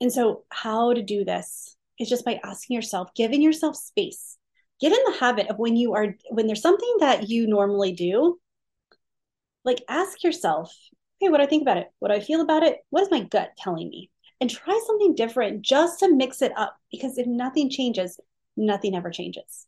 And 0.00 0.12
so, 0.12 0.44
how 0.50 0.92
to 0.94 1.02
do 1.02 1.24
this 1.24 1.76
is 1.98 2.08
just 2.08 2.24
by 2.24 2.40
asking 2.44 2.76
yourself, 2.76 3.10
giving 3.14 3.42
yourself 3.42 3.76
space. 3.76 4.36
Get 4.80 4.92
in 4.92 4.98
the 5.06 5.18
habit 5.18 5.48
of 5.48 5.58
when 5.58 5.76
you 5.76 5.94
are, 5.94 6.14
when 6.30 6.46
there's 6.46 6.62
something 6.62 6.96
that 7.00 7.28
you 7.28 7.48
normally 7.48 7.92
do, 7.92 8.38
like 9.64 9.82
ask 9.88 10.22
yourself, 10.22 10.72
hey, 11.20 11.28
what 11.28 11.38
do 11.38 11.44
I 11.44 11.46
think 11.46 11.62
about 11.62 11.78
it? 11.78 11.88
What 11.98 12.08
do 12.08 12.14
I 12.14 12.20
feel 12.20 12.40
about 12.40 12.62
it? 12.62 12.78
What 12.90 13.02
is 13.02 13.10
my 13.10 13.20
gut 13.20 13.50
telling 13.58 13.88
me? 13.88 14.10
And 14.40 14.48
try 14.48 14.80
something 14.86 15.14
different 15.14 15.62
just 15.62 15.98
to 16.00 16.14
mix 16.14 16.42
it 16.42 16.52
up 16.56 16.76
because 16.92 17.18
if 17.18 17.26
nothing 17.26 17.70
changes, 17.70 18.20
nothing 18.56 18.94
ever 18.94 19.10
changes. 19.10 19.66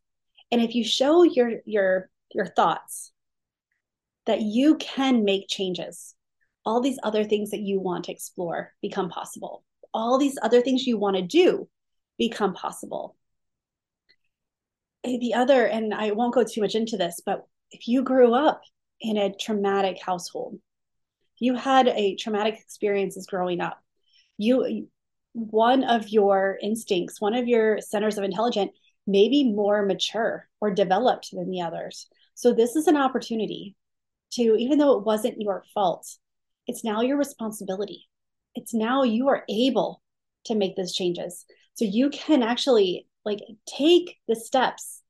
And 0.52 0.60
if 0.60 0.74
you 0.74 0.84
show 0.84 1.22
your 1.22 1.60
your 1.64 2.10
your 2.32 2.46
thoughts 2.46 3.12
that 4.26 4.42
you 4.42 4.76
can 4.76 5.24
make 5.24 5.48
changes, 5.48 6.14
all 6.64 6.80
these 6.80 6.98
other 7.02 7.24
things 7.24 7.50
that 7.50 7.60
you 7.60 7.80
want 7.80 8.04
to 8.04 8.12
explore 8.12 8.72
become 8.82 9.08
possible. 9.08 9.64
All 9.92 10.18
these 10.18 10.38
other 10.40 10.60
things 10.60 10.86
you 10.86 10.98
want 10.98 11.16
to 11.16 11.22
do 11.22 11.68
become 12.18 12.54
possible. 12.54 13.16
Eh, 15.04 15.18
the 15.18 15.34
other, 15.34 15.66
and 15.66 15.94
I 15.94 16.12
won't 16.12 16.34
go 16.34 16.44
too 16.44 16.60
much 16.60 16.74
into 16.74 16.96
this, 16.96 17.20
but 17.24 17.46
if 17.70 17.88
you 17.88 18.02
grew 18.02 18.34
up 18.34 18.60
in 19.00 19.16
a 19.16 19.34
traumatic 19.34 20.00
household, 20.00 20.58
you 21.38 21.54
had 21.54 21.88
a 21.88 22.16
traumatic 22.16 22.60
experiences 22.60 23.26
growing 23.26 23.60
up 23.60 23.82
you 24.40 24.88
one 25.32 25.84
of 25.84 26.08
your 26.08 26.58
instincts 26.62 27.20
one 27.20 27.34
of 27.34 27.46
your 27.46 27.80
centers 27.80 28.18
of 28.18 28.24
intelligence 28.24 28.72
may 29.06 29.28
be 29.28 29.52
more 29.52 29.84
mature 29.84 30.48
or 30.60 30.70
developed 30.70 31.30
than 31.32 31.50
the 31.50 31.60
others 31.60 32.08
So, 32.34 32.54
this 32.54 32.74
is 32.74 32.86
an 32.86 32.96
opportunity 32.96 33.76
to, 34.32 34.56
even 34.56 34.78
though 34.78 34.96
it 34.96 35.04
wasn't 35.04 35.40
your 35.40 35.62
fault, 35.74 36.06
it's 36.66 36.84
now 36.84 37.02
your 37.02 37.18
responsibility. 37.18 38.08
It's 38.54 38.72
now 38.72 39.02
you 39.02 39.28
are 39.28 39.44
able 39.48 40.02
to 40.46 40.54
make 40.54 40.74
those 40.74 40.94
changes. 40.94 41.44
So, 41.74 41.84
you 41.84 42.08
can 42.08 42.42
actually 42.42 43.06
like 43.26 43.40
take 43.66 44.16
the 44.26 44.36
steps 44.36 45.02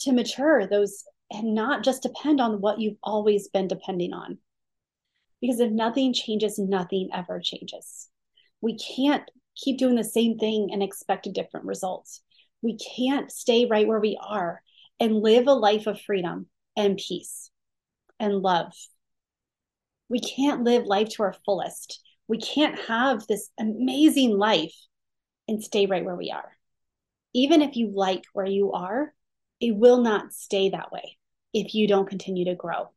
to 0.00 0.12
mature 0.12 0.66
those 0.66 1.04
and 1.30 1.54
not 1.54 1.84
just 1.84 2.02
depend 2.02 2.40
on 2.40 2.60
what 2.62 2.80
you've 2.80 2.98
always 3.02 3.48
been 3.48 3.68
depending 3.68 4.14
on. 4.14 4.38
Because 5.42 5.60
if 5.60 5.70
nothing 5.70 6.14
changes, 6.14 6.58
nothing 6.58 7.10
ever 7.12 7.38
changes. 7.38 8.08
We 8.64 8.78
can't 8.78 9.30
keep 9.54 9.76
doing 9.76 9.94
the 9.94 10.02
same 10.02 10.38
thing 10.38 10.70
and 10.72 10.82
expect 10.82 11.30
different 11.34 11.66
results. 11.66 12.22
We 12.62 12.78
can't 12.78 13.30
stay 13.30 13.66
right 13.66 13.86
where 13.86 14.00
we 14.00 14.18
are 14.26 14.62
and 14.98 15.20
live 15.20 15.48
a 15.48 15.52
life 15.52 15.86
of 15.86 16.00
freedom 16.00 16.46
and 16.74 16.96
peace 16.96 17.50
and 18.18 18.40
love. 18.40 18.72
We 20.08 20.18
can't 20.18 20.64
live 20.64 20.86
life 20.86 21.10
to 21.10 21.24
our 21.24 21.36
fullest. 21.44 22.02
We 22.26 22.38
can't 22.38 22.78
have 22.88 23.26
this 23.26 23.50
amazing 23.60 24.38
life 24.38 24.74
and 25.46 25.62
stay 25.62 25.84
right 25.84 26.02
where 26.02 26.16
we 26.16 26.30
are. 26.30 26.56
Even 27.34 27.60
if 27.60 27.76
you 27.76 27.92
like 27.94 28.24
where 28.32 28.46
you 28.46 28.72
are, 28.72 29.12
it 29.60 29.76
will 29.76 30.00
not 30.00 30.32
stay 30.32 30.70
that 30.70 30.90
way 30.90 31.18
if 31.52 31.74
you 31.74 31.86
don't 31.86 32.08
continue 32.08 32.46
to 32.46 32.54
grow. 32.54 32.92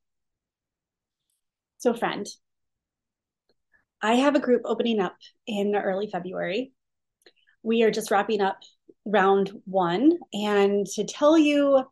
So, 1.79 1.93
friend, 1.93 2.25
I 4.01 4.15
have 4.15 4.35
a 4.35 4.39
group 4.39 4.61
opening 4.65 4.99
up 4.99 5.15
in 5.47 5.75
early 5.75 6.09
February. 6.11 6.71
We 7.63 7.83
are 7.83 7.91
just 7.91 8.11
wrapping 8.11 8.41
up 8.41 8.59
round 9.05 9.51
one, 9.65 10.17
and 10.33 10.85
to 10.87 11.03
tell 11.05 11.37
you 11.37 11.83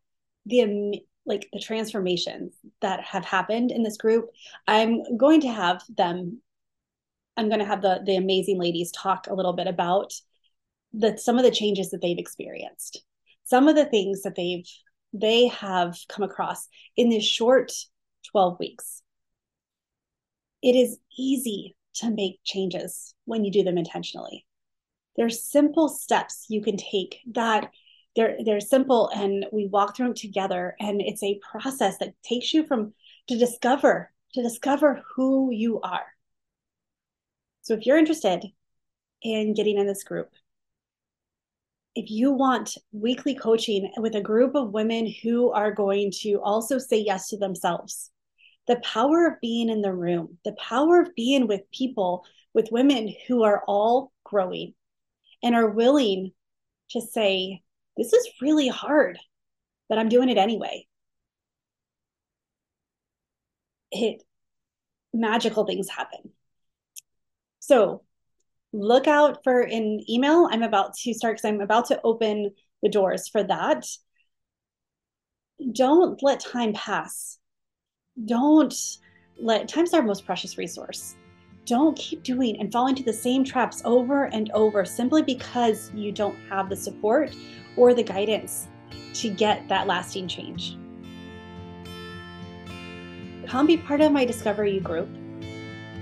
the 0.45 1.01
like 1.25 1.47
the 1.51 1.59
transformations 1.59 2.55
that 2.81 3.01
have 3.03 3.25
happened 3.25 3.71
in 3.71 3.81
this 3.81 3.97
group, 3.97 4.29
I'm 4.67 5.17
going 5.17 5.41
to 5.41 5.51
have 5.51 5.81
them. 5.89 6.41
I'm 7.37 7.49
going 7.49 7.59
to 7.59 7.65
have 7.65 7.81
the 7.81 8.01
the 8.05 8.15
amazing 8.15 8.59
ladies 8.59 8.91
talk 8.91 9.27
a 9.27 9.33
little 9.33 9.53
bit 9.53 9.67
about 9.67 10.13
the 10.93 11.17
some 11.17 11.37
of 11.37 11.43
the 11.43 11.51
changes 11.51 11.89
that 11.89 12.01
they've 12.01 12.19
experienced, 12.19 13.03
some 13.43 13.67
of 13.67 13.75
the 13.75 13.85
things 13.85 14.21
that 14.21 14.35
they've 14.35 14.67
they 15.11 15.47
have 15.47 15.97
come 16.09 16.23
across 16.23 16.67
in 16.95 17.09
this 17.09 17.25
short 17.25 17.71
12 18.31 18.59
weeks. 18.59 19.01
It 20.61 20.75
is 20.75 20.97
easy 21.17 21.74
to 21.95 22.12
make 22.12 22.39
changes 22.43 23.13
when 23.25 23.43
you 23.43 23.51
do 23.51 23.63
them 23.63 23.77
intentionally. 23.77 24.45
There's 25.15 25.49
simple 25.49 25.89
steps 25.89 26.45
you 26.49 26.62
can 26.62 26.77
take 26.77 27.19
that 27.34 27.71
they're 28.15 28.38
they're 28.45 28.62
simple 28.62 29.10
and 29.13 29.45
we 29.51 29.67
walk 29.67 29.95
through 29.95 30.08
them 30.08 30.15
together 30.15 30.75
and 30.79 31.01
it's 31.01 31.23
a 31.23 31.39
process 31.51 31.97
that 31.99 32.13
takes 32.23 32.53
you 32.53 32.65
from 32.65 32.93
to 33.27 33.38
discover 33.38 34.12
to 34.34 34.43
discover 34.43 35.01
who 35.15 35.49
you 35.51 35.79
are. 35.81 36.05
So 37.62 37.73
if 37.73 37.86
you're 37.86 37.97
interested 37.97 38.45
in 39.21 39.53
getting 39.53 39.77
in 39.77 39.88
this 39.88 40.03
group, 40.03 40.29
if 41.95 42.12
you 42.12 42.31
want 42.31 42.77
weekly 42.91 43.34
coaching 43.34 43.91
with 43.97 44.15
a 44.15 44.21
group 44.21 44.53
of 44.55 44.73
women 44.73 45.12
who 45.23 45.51
are 45.51 45.71
going 45.71 46.12
to 46.21 46.41
also 46.41 46.77
say 46.77 46.97
yes 46.97 47.29
to 47.29 47.38
themselves, 47.38 48.12
the 48.67 48.78
power 48.78 49.28
of 49.28 49.41
being 49.41 49.69
in 49.69 49.82
the 49.82 49.93
room, 49.93 50.38
the 50.43 50.54
power 50.54 50.99
of 51.01 51.15
being 51.15 51.47
with 51.47 51.62
people, 51.71 52.25
with 52.54 52.71
women 52.71 53.13
who 53.28 53.43
are 53.43 53.63
all 53.67 54.12
growing 54.23 54.73
and 55.43 55.56
are 55.56 55.69
willing 55.69 56.32
to 56.91 57.01
say, 57.01 57.62
This 57.97 58.13
is 58.13 58.28
really 58.41 58.67
hard, 58.67 59.19
but 59.89 59.99
I'm 59.99 60.10
doing 60.10 60.30
it 60.30 60.38
anyway. 60.38 60.88
It 63.91 64.23
magical 65.13 65.65
things 65.65 65.89
happen. 65.89 66.32
So 67.60 68.04
look 68.73 69.08
out 69.08 69.43
for 69.43 69.62
an 69.62 70.04
email. 70.10 70.47
I'm 70.51 70.63
about 70.63 70.95
to 70.95 71.13
start 71.13 71.38
because 71.38 71.45
I'm 71.45 71.62
about 71.62 71.88
to 71.88 72.01
open 72.04 72.51
the 72.84 72.89
doors 72.89 73.28
for 73.30 73.43
that. 73.43 73.86
Don't 75.71 76.21
let 76.21 76.41
time 76.41 76.73
pass 76.73 77.39
don't 78.23 78.97
let 79.38 79.67
time's 79.67 79.93
our 79.93 80.01
most 80.01 80.25
precious 80.25 80.58
resource. 80.58 81.15
Don't 81.65 81.97
keep 81.97 82.23
doing 82.23 82.60
and 82.60 82.71
fall 82.71 82.88
into 82.88 83.04
the 83.04 83.12
same 83.12 83.43
traps 83.43 83.82
over 83.84 84.25
and 84.25 84.51
over 84.51 84.86
simply 84.86 85.21
because 85.21 85.91
you 85.93 86.12
don't 86.12 86.38
have 86.49 86.69
the 86.69 86.75
support 86.75 87.36
or 87.75 87.93
the 87.93 88.04
guidance 88.04 88.67
to 89.15 89.30
get 89.30 89.67
that 89.67 89.88
lasting 89.88 90.28
change. 90.28 90.78
Come 93.47 93.67
be 93.67 93.78
part 93.78 94.01
of 94.01 94.12
my 94.12 94.25
Discover 94.25 94.65
You 94.65 94.80
group 94.80 95.10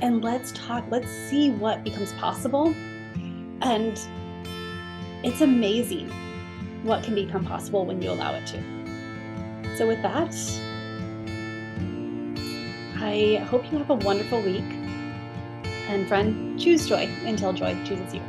and 0.01 0.23
let's 0.23 0.51
talk. 0.51 0.83
Let's 0.89 1.09
see 1.09 1.51
what 1.51 1.83
becomes 1.83 2.11
possible. 2.13 2.75
And 3.61 3.99
it's 5.23 5.41
amazing 5.41 6.09
what 6.83 7.03
can 7.03 7.15
become 7.15 7.45
possible 7.45 7.85
when 7.85 8.01
you 8.01 8.11
allow 8.11 8.33
it 8.35 8.45
to. 8.47 9.77
So, 9.77 9.87
with 9.87 10.01
that, 10.01 10.33
I 13.03 13.35
hope 13.49 13.69
you 13.69 13.77
have 13.79 13.89
a 13.89 13.95
wonderful 13.95 14.41
week. 14.41 14.63
And 15.89 16.07
friend, 16.07 16.57
choose 16.57 16.87
joy 16.87 17.09
until 17.25 17.51
joy 17.51 17.75
chooses 17.83 18.13
you. 18.13 18.21